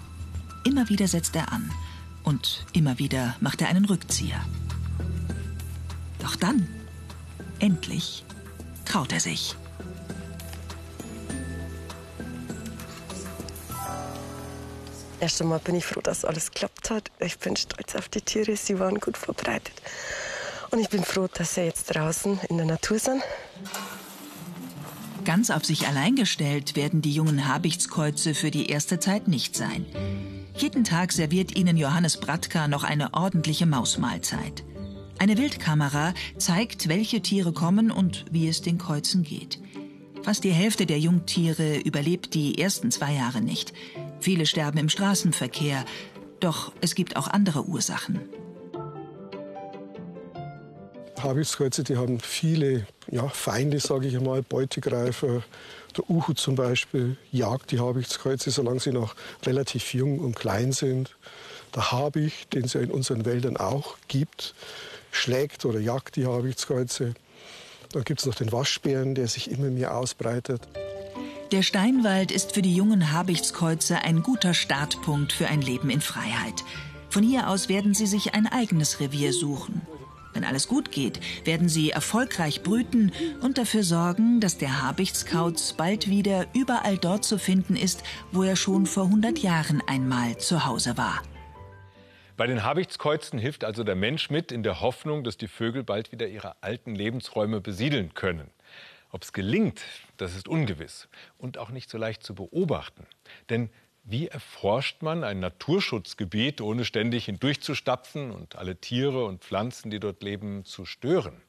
Immer 0.64 0.88
wieder 0.88 1.10
setzt 1.10 1.36
er 1.36 1.52
an 1.52 1.74
und 2.24 2.66
immer 2.72 2.98
wieder 2.98 3.36
macht 3.42 3.60
er 3.62 3.68
einen 3.68 3.84
Rückzieher. 3.84 4.40
Doch 6.20 6.38
dann, 6.38 6.66
endlich, 7.60 8.24
traut 8.86 9.12
er 9.12 9.20
sich. 9.20 9.58
Erst 15.20 15.42
einmal 15.42 15.60
bin 15.60 15.76
ich 15.76 15.86
froh, 15.86 16.02
dass 16.02 16.26
alles 16.26 16.52
geklappt 16.52 16.90
hat. 16.90 17.12
Ich 17.20 17.38
bin 17.40 17.56
stolz 17.56 17.96
auf 17.96 18.10
die 18.10 18.22
Tiere, 18.22 18.56
sie 18.58 18.80
waren 18.80 19.00
gut 19.00 19.18
vorbereitet. 19.18 19.74
Und 20.72 20.80
ich 20.80 20.90
bin 20.90 21.04
froh, 21.04 21.28
dass 21.34 21.56
sie 21.56 21.62
jetzt 21.62 21.96
draußen 21.96 22.40
in 22.50 22.58
der 22.58 22.66
Natur 22.66 23.00
sind. 23.00 23.22
Ganz 25.24 25.50
auf 25.50 25.66
sich 25.66 25.88
allein 25.88 26.16
gestellt 26.16 26.76
werden 26.76 27.02
die 27.02 27.14
jungen 27.14 27.48
Habichtskreuze 27.48 28.36
für 28.36 28.52
die 28.52 28.70
erste 28.70 29.00
Zeit 29.00 29.28
nicht 29.28 29.56
sein. 29.56 29.86
Jeden 30.58 30.84
Tag 30.84 31.12
serviert 31.12 31.56
ihnen 31.56 31.78
Johannes 31.78 32.18
Bratka 32.18 32.68
noch 32.68 32.84
eine 32.84 33.14
ordentliche 33.14 33.66
Mausmahlzeit. 33.66 34.64
Eine 35.18 35.38
Wildkamera 35.38 36.14
zeigt, 36.38 36.90
welche 36.90 37.22
Tiere 37.22 37.54
kommen 37.54 37.90
und 37.90 38.26
wie 38.32 38.48
es 38.48 38.62
den 38.62 38.78
Kreuzen 38.78 39.24
geht. 39.24 39.60
Fast 40.24 40.44
die 40.44 40.52
Hälfte 40.52 40.86
der 40.86 41.00
Jungtiere 41.00 41.78
überlebt 41.78 42.34
die 42.34 42.60
ersten 42.60 42.92
zwei 42.92 43.14
Jahre 43.14 43.42
nicht. 43.42 43.74
Viele 44.26 44.48
sterben 44.48 44.80
im 44.80 44.90
Straßenverkehr. 44.90 45.86
Doch 46.40 46.72
es 46.82 46.96
gibt 46.96 47.16
auch 47.16 47.28
andere 47.28 47.68
Ursachen. 47.68 48.20
Habichtskreuze, 51.22 51.84
die 51.84 51.96
haben 51.96 52.20
viele 52.20 52.88
ja, 53.12 53.28
Feinde, 53.28 53.80
sage 53.80 54.08
ich 54.08 54.18
einmal, 54.18 54.42
Beutegreifer. 54.42 55.44
Der 55.96 56.10
Uhu 56.10 56.34
zum 56.34 56.56
Beispiel 56.56 57.18
jagt 57.32 57.70
die 57.70 57.80
Habichtskreuze, 57.80 58.50
solange 58.50 58.80
sie 58.80 58.94
noch 58.94 59.16
relativ 59.46 59.94
jung 59.94 60.18
und 60.18 60.36
klein 60.36 60.72
sind. 60.72 61.16
Der 61.76 61.92
Habicht, 61.92 62.52
den 62.56 62.66
es 62.66 62.74
ja 62.74 62.82
in 62.82 62.90
unseren 62.90 63.26
Wäldern 63.26 63.58
auch 63.58 63.96
gibt, 64.08 64.56
schlägt 65.12 65.66
oder 65.66 65.80
jagt 65.80 66.16
die 66.16 66.26
Habichtskreuze. 66.26 67.14
Dann 67.92 68.04
gibt 68.04 68.22
es 68.22 68.26
noch 68.26 68.34
den 68.34 68.52
Waschbären, 68.52 69.14
der 69.14 69.28
sich 69.28 69.52
immer 69.52 69.70
mehr 69.70 69.96
ausbreitet. 69.96 70.68
Der 71.52 71.62
Steinwald 71.62 72.32
ist 72.32 72.54
für 72.54 72.64
die 72.64 72.76
jungen 72.76 73.12
Habichtskreuze 73.12 74.00
ein 74.00 74.24
guter 74.24 74.56
Startpunkt 74.56 75.32
für 75.32 75.48
ein 75.48 75.62
Leben 75.62 75.92
in 75.92 76.02
Freiheit. 76.02 76.64
Von 77.10 77.22
hier 77.22 77.50
aus 77.50 77.70
werden 77.70 77.94
sie 77.94 78.08
sich 78.08 78.34
ein 78.34 78.48
eigenes 78.48 79.00
Revier 79.00 79.32
suchen. 79.32 79.84
Wenn 80.34 80.44
alles 80.44 80.68
gut 80.68 80.92
geht, 80.92 81.20
werden 81.46 81.70
sie 81.70 81.92
erfolgreich 81.92 82.64
brüten 82.64 83.12
und 83.42 83.60
dafür 83.60 83.84
sorgen, 83.84 84.42
dass 84.42 84.58
der 84.58 84.82
Habichtskauz 84.82 85.74
bald 85.74 86.10
wieder 86.10 86.48
überall 86.54 86.98
dort 86.98 87.24
zu 87.24 87.38
finden 87.38 87.76
ist, 87.76 88.04
wo 88.32 88.42
er 88.42 88.56
schon 88.56 88.88
vor 88.88 89.06
100 89.06 89.38
Jahren 89.38 89.84
einmal 89.88 90.38
zu 90.38 90.66
Hause 90.66 90.98
war. 90.98 91.22
Bei 92.38 92.48
den 92.48 92.64
Habichtskreuzen 92.64 93.38
hilft 93.38 93.64
also 93.64 93.84
der 93.84 93.96
Mensch 93.96 94.32
mit, 94.32 94.52
in 94.52 94.64
der 94.64 94.82
Hoffnung, 94.82 95.24
dass 95.24 95.38
die 95.38 95.48
Vögel 95.48 95.84
bald 95.84 96.12
wieder 96.12 96.28
ihre 96.28 96.56
alten 96.62 96.96
Lebensräume 96.96 97.62
besiedeln 97.62 98.16
können. 98.16 98.50
Ob 99.12 99.24
es 99.24 99.32
gelingt, 99.32 99.82
das 100.18 100.36
ist 100.36 100.48
ungewiss 100.48 101.08
und 101.38 101.58
auch 101.58 101.70
nicht 101.70 101.90
so 101.90 101.98
leicht 101.98 102.24
zu 102.24 102.36
beobachten. 102.36 103.06
Denn 103.50 103.70
wie 104.04 104.28
erforscht 104.28 105.02
man 105.02 105.24
ein 105.24 105.40
Naturschutzgebiet, 105.40 106.62
ohne 106.62 106.86
ständig 106.86 107.26
hindurchzustapfen 107.26 108.30
und 108.30 108.56
alle 108.56 108.76
Tiere 108.76 109.26
und 109.26 109.44
Pflanzen, 109.44 109.90
die 109.90 110.00
dort 110.00 110.22
leben, 110.22 110.64
zu 110.64 110.86
stören? 110.86 111.42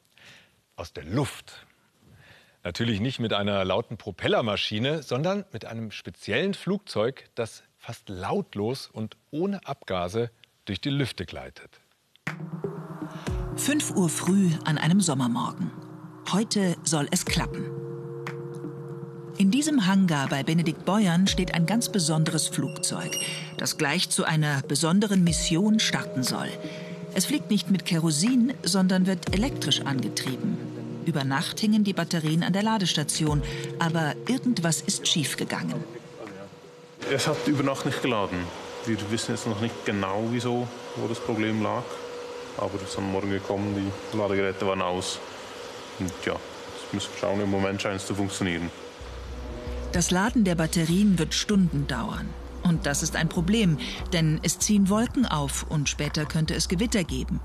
Aus 0.74 0.92
der 0.92 1.04
Luft. 1.04 1.66
Natürlich 2.64 3.00
nicht 3.00 3.20
mit 3.20 3.32
einer 3.32 3.64
lauten 3.64 3.96
Propellermaschine, 3.98 5.02
sondern 5.02 5.44
mit 5.52 5.66
einem 5.66 5.90
speziellen 5.90 6.54
Flugzeug, 6.54 7.28
das 7.34 7.62
fast 7.78 8.08
lautlos 8.08 8.88
und 8.88 9.16
ohne 9.30 9.66
Abgase 9.66 10.30
durch 10.64 10.80
die 10.80 10.90
Lüfte 10.90 11.26
gleitet. 11.26 11.80
5 13.56 13.96
Uhr 13.96 14.08
früh 14.08 14.50
an 14.64 14.78
einem 14.78 15.00
Sommermorgen. 15.00 15.70
Heute 16.32 16.76
soll 16.82 17.06
es 17.10 17.24
klappen. 17.24 17.85
In 19.38 19.50
diesem 19.50 19.86
Hangar 19.86 20.28
bei 20.28 20.42
Benedikt 20.42 20.86
Beuern 20.86 21.26
steht 21.26 21.52
ein 21.52 21.66
ganz 21.66 21.90
besonderes 21.90 22.48
Flugzeug, 22.48 23.10
das 23.58 23.76
gleich 23.76 24.08
zu 24.08 24.24
einer 24.24 24.62
besonderen 24.62 25.24
Mission 25.24 25.78
starten 25.78 26.22
soll. 26.22 26.48
Es 27.14 27.26
fliegt 27.26 27.50
nicht 27.50 27.70
mit 27.70 27.84
Kerosin, 27.84 28.54
sondern 28.62 29.06
wird 29.06 29.34
elektrisch 29.34 29.82
angetrieben. 29.82 30.56
Über 31.04 31.24
Nacht 31.24 31.60
hingen 31.60 31.84
die 31.84 31.92
Batterien 31.92 32.42
an 32.42 32.54
der 32.54 32.62
Ladestation, 32.62 33.42
aber 33.78 34.14
irgendwas 34.26 34.80
ist 34.80 35.06
schiefgegangen. 35.06 35.84
Es 37.12 37.26
hat 37.26 37.46
über 37.46 37.62
Nacht 37.62 37.84
nicht 37.84 38.00
geladen. 38.00 38.38
Wir 38.86 38.96
wissen 39.10 39.32
jetzt 39.32 39.46
noch 39.46 39.60
nicht 39.60 39.84
genau, 39.84 40.24
wieso, 40.30 40.66
wo 40.96 41.08
das 41.08 41.20
Problem 41.20 41.62
lag. 41.62 41.84
Aber 42.56 42.76
es 42.76 42.88
ist 42.88 42.96
am 42.96 43.12
Morgen 43.12 43.30
gekommen, 43.30 43.92
die 44.12 44.16
Ladegeräte 44.16 44.66
waren 44.66 44.80
aus. 44.80 45.18
Und 45.98 46.10
ja, 46.24 46.32
jetzt 46.32 46.94
müssen 46.94 47.10
wir 47.12 47.20
schauen. 47.20 47.40
Im 47.42 47.50
Moment 47.50 47.82
scheint 47.82 47.96
es 47.96 48.06
zu 48.06 48.14
funktionieren. 48.14 48.70
Das 49.96 50.10
Laden 50.10 50.44
der 50.44 50.56
Batterien 50.56 51.18
wird 51.18 51.32
Stunden 51.32 51.86
dauern. 51.86 52.28
Und 52.62 52.84
das 52.84 53.02
ist 53.02 53.16
ein 53.16 53.30
Problem, 53.30 53.78
denn 54.12 54.38
es 54.42 54.58
ziehen 54.58 54.90
Wolken 54.90 55.24
auf 55.24 55.64
und 55.70 55.88
später 55.88 56.26
könnte 56.26 56.54
es 56.54 56.68
Gewitter 56.68 57.02
geben. 57.02 57.40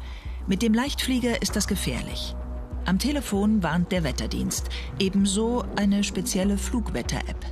Mit 0.47 0.61
dem 0.61 0.73
Leichtflieger 0.73 1.41
ist 1.41 1.55
das 1.55 1.65
gefährlich. 1.65 2.35
Am 2.83 2.99
Telefon 2.99 3.63
warnt 3.63 3.93
der 3.93 4.03
Wetterdienst, 4.03 4.67
ebenso 4.99 5.63
eine 5.77 6.03
spezielle 6.03 6.57
Flugwetter-App. 6.57 7.45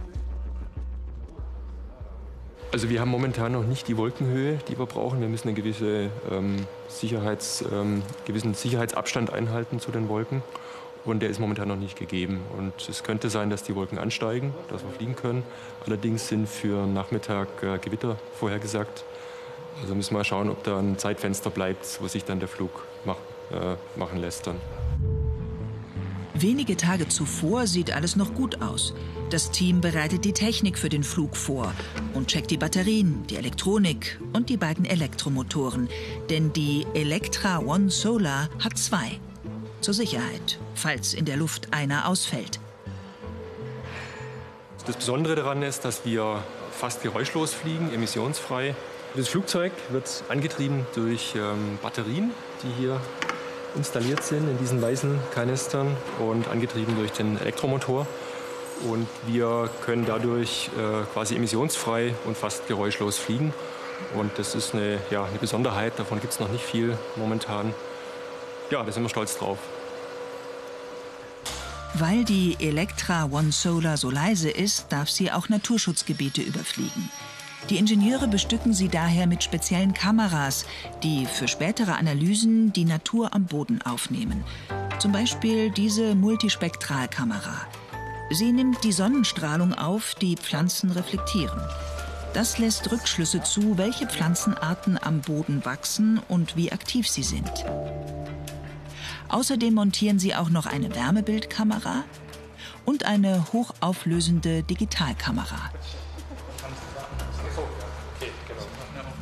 Also 2.73 2.89
wir 2.89 2.99
haben 2.99 3.09
momentan 3.09 3.53
noch 3.53 3.63
nicht 3.63 3.87
die 3.87 3.95
Wolkenhöhe, 3.95 4.59
die 4.67 4.77
wir 4.77 4.85
brauchen. 4.85 5.21
Wir 5.21 5.29
müssen 5.29 5.47
einen 5.47 5.55
gewisse, 5.55 6.09
ähm, 6.29 6.57
Sicherheits, 6.89 7.63
ähm, 7.71 8.01
gewissen 8.25 8.53
Sicherheitsabstand 8.53 9.31
einhalten 9.31 9.79
zu 9.79 9.91
den 9.91 10.09
Wolken. 10.09 10.43
Und 11.05 11.21
der 11.21 11.29
ist 11.29 11.39
momentan 11.39 11.67
noch 11.67 11.77
nicht 11.77 11.97
gegeben. 11.97 12.41
Und 12.57 12.73
es 12.89 13.03
könnte 13.03 13.29
sein, 13.29 13.49
dass 13.49 13.63
die 13.63 13.75
Wolken 13.75 13.97
ansteigen, 13.97 14.53
dass 14.69 14.83
wir 14.83 14.91
fliegen 14.91 15.15
können. 15.15 15.43
Allerdings 15.85 16.27
sind 16.27 16.47
für 16.47 16.85
Nachmittag 16.85 17.47
äh, 17.63 17.77
Gewitter 17.77 18.17
vorhergesagt. 18.33 19.05
Also 19.81 19.95
müssen 19.95 20.15
wir 20.15 20.23
schauen, 20.23 20.49
ob 20.49 20.63
da 20.63 20.77
ein 20.77 20.97
Zeitfenster 20.97 21.49
bleibt, 21.49 22.01
wo 22.01 22.07
sich 22.07 22.25
dann 22.25 22.39
der 22.39 22.49
Flug 22.49 22.85
mach, 23.05 23.17
äh, 23.51 23.75
machen 23.97 24.19
lässt 24.19 24.47
dann. 24.47 24.57
Wenige 26.33 26.77
Tage 26.77 27.07
zuvor 27.07 27.67
sieht 27.67 27.91
alles 27.91 28.15
noch 28.15 28.33
gut 28.33 28.61
aus. 28.61 28.93
Das 29.29 29.51
Team 29.51 29.81
bereitet 29.81 30.23
die 30.23 30.31
Technik 30.31 30.77
für 30.77 30.89
den 30.89 31.03
Flug 31.03 31.35
vor 31.35 31.73
und 32.13 32.27
checkt 32.27 32.49
die 32.49 32.57
Batterien, 32.57 33.23
die 33.29 33.35
Elektronik 33.35 34.19
und 34.33 34.49
die 34.49 34.57
beiden 34.57 34.85
Elektromotoren. 34.85 35.89
Denn 36.29 36.53
die 36.53 36.85
Electra 36.93 37.59
One 37.59 37.89
Solar 37.89 38.49
hat 38.59 38.77
zwei. 38.77 39.19
Zur 39.81 39.93
Sicherheit, 39.93 40.59
falls 40.75 41.13
in 41.13 41.25
der 41.25 41.37
Luft 41.37 41.69
einer 41.71 42.07
ausfällt. 42.07 42.59
Das 44.85 44.97
Besondere 44.97 45.35
daran 45.35 45.61
ist, 45.61 45.85
dass 45.85 46.03
wir 46.03 46.43
fast 46.71 47.01
geräuschlos 47.01 47.53
fliegen, 47.53 47.93
emissionsfrei. 47.93 48.75
Das 49.15 49.27
Flugzeug 49.29 49.71
wird 49.89 50.23
angetrieben 50.27 50.85
durch 50.95 51.33
ähm, 51.35 51.79
Batterien, 51.81 52.31
die 52.63 52.81
hier 52.81 52.99
installiert 53.75 54.23
sind 54.23 54.49
in 54.49 54.57
diesen 54.57 54.81
weißen 54.81 55.19
Kanistern 55.33 55.95
und 56.19 56.47
angetrieben 56.47 56.95
durch 56.97 57.11
den 57.11 57.39
Elektromotor. 57.39 58.05
Und 58.89 59.07
wir 59.27 59.69
können 59.85 60.05
dadurch 60.05 60.69
äh, 60.77 61.03
quasi 61.13 61.35
emissionsfrei 61.35 62.15
und 62.25 62.37
fast 62.37 62.67
geräuschlos 62.67 63.17
fliegen. 63.17 63.53
Und 64.15 64.31
das 64.37 64.55
ist 64.55 64.73
eine, 64.73 64.99
ja, 65.11 65.23
eine 65.25 65.37
Besonderheit, 65.39 65.99
davon 65.99 66.19
gibt 66.19 66.33
es 66.33 66.39
noch 66.39 66.49
nicht 66.49 66.63
viel 66.63 66.97
momentan. 67.15 67.73
Ja, 68.69 68.83
da 68.83 68.91
sind 68.91 69.03
wir 69.03 69.09
stolz 69.09 69.37
drauf. 69.37 69.57
Weil 71.95 72.23
die 72.23 72.55
Electra 72.59 73.25
One 73.25 73.51
Solar 73.51 73.97
so 73.97 74.11
leise 74.11 74.49
ist, 74.49 74.91
darf 74.91 75.09
sie 75.09 75.31
auch 75.31 75.49
Naturschutzgebiete 75.49 76.41
überfliegen. 76.41 77.09
Die 77.69 77.77
Ingenieure 77.77 78.27
bestücken 78.27 78.73
sie 78.73 78.87
daher 78.87 79.27
mit 79.27 79.43
speziellen 79.43 79.93
Kameras, 79.93 80.65
die 81.03 81.25
für 81.25 81.47
spätere 81.47 81.95
Analysen 81.95 82.71
die 82.73 82.85
Natur 82.85 83.33
am 83.33 83.45
Boden 83.45 83.81
aufnehmen. 83.81 84.43
Zum 84.99 85.11
Beispiel 85.11 85.71
diese 85.71 86.15
Multispektralkamera. 86.15 87.67
Sie 88.31 88.51
nimmt 88.51 88.83
die 88.83 88.91
Sonnenstrahlung 88.91 89.73
auf, 89.73 90.15
die 90.15 90.35
Pflanzen 90.35 90.91
reflektieren. 90.91 91.59
Das 92.33 92.59
lässt 92.59 92.91
Rückschlüsse 92.91 93.41
zu, 93.41 93.77
welche 93.77 94.07
Pflanzenarten 94.07 94.99
am 95.01 95.21
Boden 95.21 95.65
wachsen 95.65 96.21
und 96.27 96.55
wie 96.55 96.71
aktiv 96.71 97.09
sie 97.09 97.23
sind. 97.23 97.65
Außerdem 99.29 99.75
montieren 99.75 100.17
sie 100.17 100.33
auch 100.35 100.49
noch 100.49 100.65
eine 100.65 100.95
Wärmebildkamera 100.95 102.03
und 102.85 103.05
eine 103.05 103.45
hochauflösende 103.53 104.63
Digitalkamera. 104.63 105.69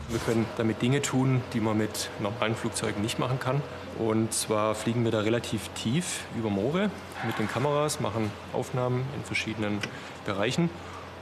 Wir 0.10 0.20
können 0.20 0.46
damit 0.56 0.82
Dinge 0.82 1.02
tun, 1.02 1.42
die 1.54 1.60
man 1.60 1.78
mit 1.78 2.10
normalen 2.22 2.56
Flugzeugen 2.56 3.02
nicht 3.02 3.20
machen 3.20 3.40
kann. 3.42 3.62
Und 4.00 4.32
zwar 4.32 4.74
fliegen 4.74 5.04
wir 5.04 5.12
da 5.12 5.20
relativ 5.20 5.68
tief 5.70 6.22
über 6.38 6.50
Moore 6.50 6.90
mit 7.26 7.38
den 7.38 7.50
Kameras, 7.50 8.00
machen 8.00 8.32
Aufnahmen 8.54 9.04
in 9.18 9.24
verschiedenen 9.26 9.80
Bereichen. 10.26 10.70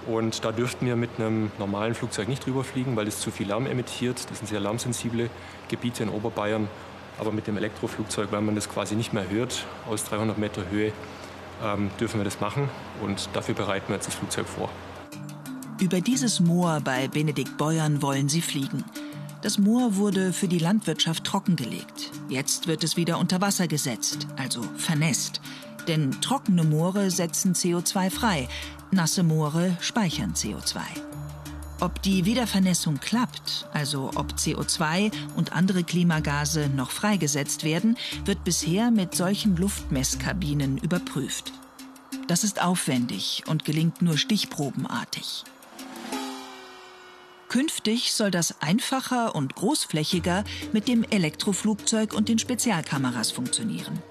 Und 0.06 0.46
da 0.46 0.52
dürften 0.52 0.86
wir 0.86 0.96
mit 0.96 1.10
einem 1.18 1.52
normalen 1.58 1.96
Flugzeug 1.96 2.28
nicht 2.28 2.46
drüber 2.46 2.64
fliegen, 2.64 2.96
weil 2.96 3.08
es 3.08 3.20
zu 3.20 3.32
viel 3.32 3.48
Lärm 3.48 3.66
emittiert. 3.66 4.30
Das 4.30 4.38
sind 4.38 4.48
sehr 4.48 4.60
lärmsensible 4.60 5.32
Gebiete 5.68 6.04
in 6.04 6.10
Oberbayern. 6.10 6.68
Aber 7.20 7.32
mit 7.32 7.48
dem 7.48 7.58
Elektroflugzeug, 7.58 8.32
weil 8.32 8.42
man 8.42 8.56
das 8.56 8.70
quasi 8.70 8.96
nicht 8.96 9.14
mehr 9.14 9.30
hört, 9.30 9.66
aus 9.90 10.04
300 10.06 10.38
Meter 10.38 10.70
Höhe, 10.70 10.92
ähm, 11.64 11.90
dürfen 12.00 12.20
wir 12.20 12.26
das 12.26 12.40
machen. 12.40 12.70
Und 13.02 13.30
dafür 13.34 13.56
bereiten 13.56 13.90
wir 13.90 13.96
jetzt 13.96 14.08
das 14.08 14.16
Flugzeug 14.16 14.48
vor. 14.48 14.70
Über 15.80 16.02
dieses 16.02 16.40
Moor 16.40 16.80
bei 16.84 17.08
Benedikt 17.08 17.58
Beuern 17.58 18.02
wollen 18.02 18.30
sie 18.30 18.42
fliegen. 18.42 18.84
Das 19.42 19.60
Moor 19.60 19.98
wurde 19.98 20.34
für 20.34 20.48
die 20.48 20.58
Landwirtschaft 20.58 21.24
trockengelegt. 21.24 22.12
Jetzt 22.30 22.68
wird 22.68 22.84
es 22.84 22.98
wieder 22.98 23.20
unter 23.20 23.42
Wasser 23.42 23.68
gesetzt, 23.68 24.26
also 24.38 24.64
vernässt. 24.78 25.42
Denn 25.88 26.20
trockene 26.22 26.64
Moore 26.64 27.12
setzen 27.12 27.54
CO2 27.54 28.10
frei, 28.10 28.48
nasse 28.90 29.22
Moore 29.22 29.78
speichern 29.82 30.34
CO2. 30.34 30.80
Ob 31.82 32.02
die 32.02 32.24
Wiedervernässung 32.24 33.00
klappt, 33.00 33.68
also 33.74 34.12
ob 34.16 34.34
CO2 34.34 35.12
und 35.36 35.52
andere 35.52 35.84
Klimagase 35.84 36.70
noch 36.70 36.92
freigesetzt 36.92 37.66
werden, 37.66 37.98
wird 38.24 38.44
bisher 38.46 38.92
mit 38.92 39.14
solchen 39.14 39.58
Luftmesskabinen 39.58 40.78
überprüft. 40.78 41.52
Das 42.28 42.44
ist 42.44 42.62
aufwendig 42.62 43.44
und 43.48 43.66
gelingt 43.66 44.02
nur 44.02 44.18
stichprobenartig. 44.18 45.44
Künftig 47.50 48.14
soll 48.14 48.32
das 48.32 48.62
einfacher 48.62 49.36
und 49.36 49.56
großflächiger 49.56 50.44
mit 50.74 50.88
dem 50.88 51.04
Elektroflugzeug 51.04 52.14
und 52.14 52.30
den 52.30 52.40
Spezialkameras 52.40 53.32
funktionieren. 53.32 54.02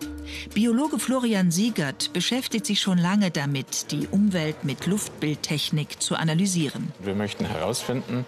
Biologe 0.54 0.98
Florian 0.98 1.50
Siegert 1.50 2.12
beschäftigt 2.12 2.66
sich 2.66 2.80
schon 2.80 2.98
lange 2.98 3.30
damit, 3.30 3.90
die 3.90 4.06
Umwelt 4.08 4.64
mit 4.64 4.86
Luftbildtechnik 4.86 6.00
zu 6.00 6.16
analysieren. 6.16 6.92
Wir 7.00 7.14
möchten 7.14 7.44
herausfinden, 7.44 8.24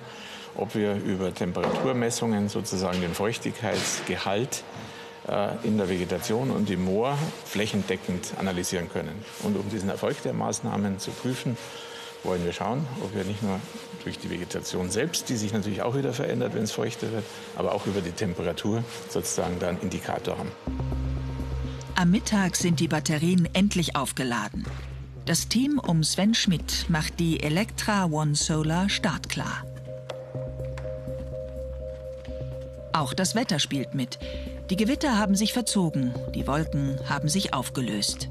ob 0.57 0.75
wir 0.75 0.97
über 0.97 1.35
Temperaturmessungen 1.35 2.49
sozusagen 2.49 3.01
den 3.01 3.15
Feuchtigkeitsgehalt 3.15 4.65
äh, 5.29 5.49
in 5.65 5.77
der 5.77 5.89
Vegetation 5.89 6.51
und 6.51 6.71
im 6.71 6.85
Moor 6.85 7.19
flächendeckend 7.45 8.35
analysieren 8.39 8.89
können. 8.89 9.25
Und 9.43 9.57
um 9.57 9.69
diesen 9.71 9.89
Erfolg 9.89 10.23
der 10.23 10.33
Maßnahmen 10.33 10.99
zu 10.99 11.11
prüfen, 11.11 11.57
wollen 12.23 12.45
wir 12.45 12.53
schauen, 12.53 12.87
ob 13.03 13.15
wir 13.15 13.25
nicht 13.25 13.43
nur 13.43 13.61
durch 14.05 14.19
die 14.19 14.31
Vegetation 14.31 14.91
selbst, 14.91 15.29
die 15.29 15.37
sich 15.37 15.53
natürlich 15.53 15.83
auch 15.83 15.97
wieder 15.97 16.13
verändert, 16.13 16.55
wenn 16.55 16.65
es 16.65 16.73
feuchter 16.73 17.11
wird, 17.13 17.25
aber 17.57 17.73
auch 17.73 17.87
über 17.87 18.01
die 18.01 18.13
Temperatur 18.13 18.83
sozusagen 19.09 19.59
da 19.59 19.69
einen 19.69 19.81
Indikator 19.81 20.39
haben. 20.39 20.53
Am 21.99 22.11
Mittag 22.11 22.57
sind 22.57 22.79
die 22.79 22.89
Batterien 22.89 23.49
endlich 23.55 23.97
aufgeladen. 23.97 24.67
Das 25.25 25.49
Team 25.49 25.79
um 25.79 26.05
Sven 26.05 26.35
Schmidt 26.35 26.85
macht 26.91 27.19
die 27.19 27.43
Electra 27.43 28.05
One 28.05 28.35
Solar 28.35 28.91
startklar. 28.91 29.65
Auch 32.93 33.15
das 33.15 33.35
Wetter 33.35 33.59
spielt 33.59 33.95
mit. 33.95 34.19
Die 34.69 34.77
Gewitter 34.77 35.17
haben 35.17 35.35
sich 35.37 35.55
verzogen, 35.55 36.13
die 36.35 36.47
Wolken 36.47 36.99
haben 37.09 37.31
sich 37.31 37.55
aufgelöst. 37.55 38.29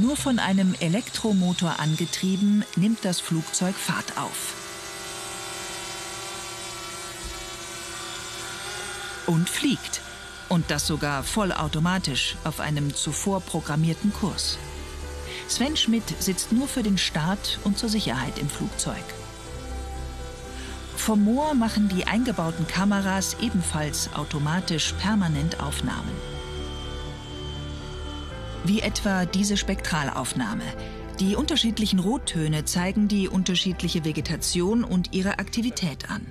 Nur 0.00 0.16
von 0.16 0.38
einem 0.38 0.76
Elektromotor 0.78 1.80
angetrieben, 1.80 2.64
nimmt 2.76 3.04
das 3.04 3.18
Flugzeug 3.18 3.74
Fahrt 3.74 4.16
auf. 4.16 4.63
Und 9.26 9.48
fliegt. 9.48 10.00
Und 10.48 10.70
das 10.70 10.86
sogar 10.86 11.22
vollautomatisch 11.22 12.36
auf 12.44 12.60
einem 12.60 12.94
zuvor 12.94 13.40
programmierten 13.40 14.12
Kurs. 14.12 14.58
Sven 15.48 15.76
Schmidt 15.76 16.04
sitzt 16.20 16.52
nur 16.52 16.68
für 16.68 16.82
den 16.82 16.98
Start 16.98 17.58
und 17.64 17.78
zur 17.78 17.88
Sicherheit 17.88 18.38
im 18.38 18.48
Flugzeug. 18.48 19.04
Vom 20.96 21.24
Moor 21.24 21.54
machen 21.54 21.88
die 21.88 22.06
eingebauten 22.06 22.66
Kameras 22.66 23.36
ebenfalls 23.40 24.14
automatisch 24.14 24.94
permanent 24.94 25.60
Aufnahmen. 25.60 26.12
Wie 28.64 28.80
etwa 28.80 29.26
diese 29.26 29.56
Spektralaufnahme. 29.56 30.64
Die 31.20 31.36
unterschiedlichen 31.36 31.98
Rottöne 31.98 32.64
zeigen 32.64 33.08
die 33.08 33.28
unterschiedliche 33.28 34.04
Vegetation 34.04 34.82
und 34.82 35.12
ihre 35.12 35.38
Aktivität 35.38 36.10
an. 36.10 36.26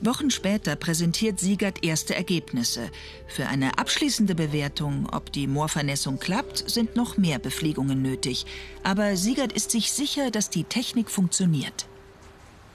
Wochen 0.00 0.30
später 0.30 0.76
präsentiert 0.76 1.40
Siegert 1.40 1.84
erste 1.84 2.14
Ergebnisse. 2.14 2.88
Für 3.26 3.46
eine 3.46 3.78
abschließende 3.78 4.36
Bewertung, 4.36 5.08
ob 5.10 5.32
die 5.32 5.48
Moorvernässung 5.48 6.20
klappt, 6.20 6.70
sind 6.70 6.94
noch 6.94 7.16
mehr 7.16 7.40
Befliegungen 7.40 8.00
nötig. 8.00 8.46
Aber 8.84 9.16
Siegert 9.16 9.52
ist 9.52 9.72
sich 9.72 9.90
sicher, 9.90 10.30
dass 10.30 10.50
die 10.50 10.62
Technik 10.62 11.10
funktioniert. 11.10 11.86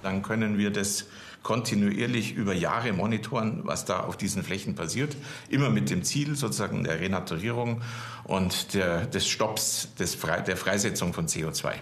Dann 0.01 0.21
können 0.21 0.57
wir 0.57 0.69
das 0.69 1.05
kontinuierlich 1.43 2.33
über 2.33 2.53
Jahre 2.53 2.91
monitoren, 2.91 3.61
was 3.63 3.85
da 3.85 4.01
auf 4.01 4.17
diesen 4.17 4.43
Flächen 4.43 4.75
passiert. 4.75 5.15
Immer 5.49 5.69
mit 5.69 5.89
dem 5.89 6.03
Ziel 6.03 6.35
sozusagen 6.35 6.83
der 6.83 6.99
Renaturierung 6.99 7.81
und 8.25 8.73
der, 8.73 9.05
des 9.05 9.27
Stopps 9.27 9.93
des 9.95 10.15
Fre 10.15 10.43
der 10.45 10.57
Freisetzung 10.57 11.13
von 11.13 11.27
CO2. 11.27 11.73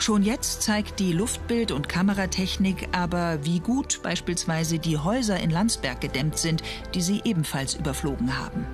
Schon 0.00 0.22
jetzt 0.22 0.62
zeigt 0.62 0.98
die 0.98 1.12
Luftbild- 1.12 1.72
und 1.72 1.90
Kameratechnik 1.90 2.88
aber, 2.92 3.44
wie 3.44 3.60
gut 3.60 4.00
beispielsweise 4.02 4.78
die 4.78 4.96
Häuser 4.96 5.38
in 5.38 5.50
Landsberg 5.50 6.00
gedämmt 6.00 6.38
sind, 6.38 6.62
die 6.94 7.02
sie 7.02 7.20
ebenfalls 7.24 7.74
überflogen 7.74 8.38
haben. 8.38 8.66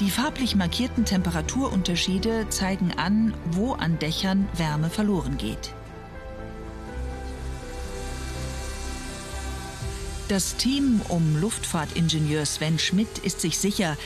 Die 0.00 0.10
farblich 0.10 0.56
markierten 0.56 1.04
Temperaturunterschiede 1.04 2.48
zeigen 2.48 2.94
an, 2.96 3.34
wo 3.50 3.74
an 3.74 3.98
Dächern 3.98 4.48
Wärme 4.54 4.88
verloren 4.88 5.36
geht. 5.36 5.74
Das 10.28 10.56
Team 10.56 11.02
um 11.08 11.38
Luftfahrtingenieur 11.38 12.46
Sven 12.46 12.78
Schmidt 12.78 13.18
ist 13.18 13.42
sich 13.42 13.58
sicher, 13.58 13.98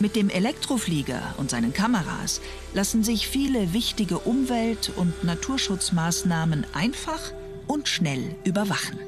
mit 0.00 0.16
dem 0.16 0.28
Elektroflieger 0.28 1.34
und 1.36 1.50
seinen 1.50 1.72
Kameras 1.72 2.40
lassen 2.74 3.04
sich 3.04 3.28
viele 3.28 3.72
wichtige 3.72 4.18
Umwelt- 4.18 4.92
und 4.96 5.24
Naturschutzmaßnahmen 5.24 6.66
einfach 6.72 7.32
und 7.66 7.88
schnell 7.88 8.36
überwachen. 8.44 8.98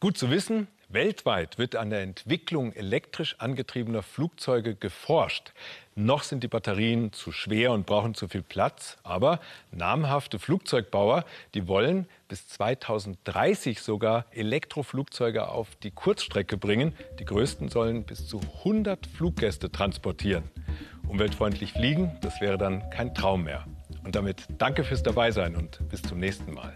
Gut 0.00 0.18
zu 0.18 0.30
wissen, 0.30 0.68
weltweit 0.94 1.58
wird 1.58 1.76
an 1.76 1.90
der 1.90 2.00
Entwicklung 2.00 2.72
elektrisch 2.72 3.36
angetriebener 3.38 4.02
Flugzeuge 4.02 4.74
geforscht. 4.74 5.52
Noch 5.96 6.22
sind 6.22 6.42
die 6.42 6.48
Batterien 6.48 7.12
zu 7.12 7.30
schwer 7.30 7.72
und 7.72 7.84
brauchen 7.86 8.14
zu 8.14 8.28
viel 8.28 8.42
Platz. 8.42 8.96
Aber 9.02 9.40
namhafte 9.70 10.38
Flugzeugbauer, 10.38 11.24
die 11.52 11.68
wollen 11.68 12.08
bis 12.28 12.48
2030 12.48 13.80
sogar 13.82 14.24
Elektroflugzeuge 14.30 15.48
auf 15.48 15.76
die 15.82 15.90
Kurzstrecke 15.90 16.56
bringen. 16.56 16.94
Die 17.18 17.24
größten 17.24 17.68
sollen 17.68 18.04
bis 18.04 18.26
zu 18.26 18.40
100 18.58 19.06
Fluggäste 19.06 19.70
transportieren. 19.70 20.44
Umweltfreundlich 21.06 21.72
fliegen, 21.72 22.16
das 22.22 22.40
wäre 22.40 22.56
dann 22.56 22.88
kein 22.90 23.14
Traum 23.14 23.44
mehr. 23.44 23.66
Und 24.04 24.16
damit 24.16 24.46
danke 24.58 24.84
fürs 24.84 25.02
Dabeisein 25.02 25.54
und 25.54 25.86
bis 25.88 26.02
zum 26.02 26.18
nächsten 26.18 26.54
Mal. 26.54 26.74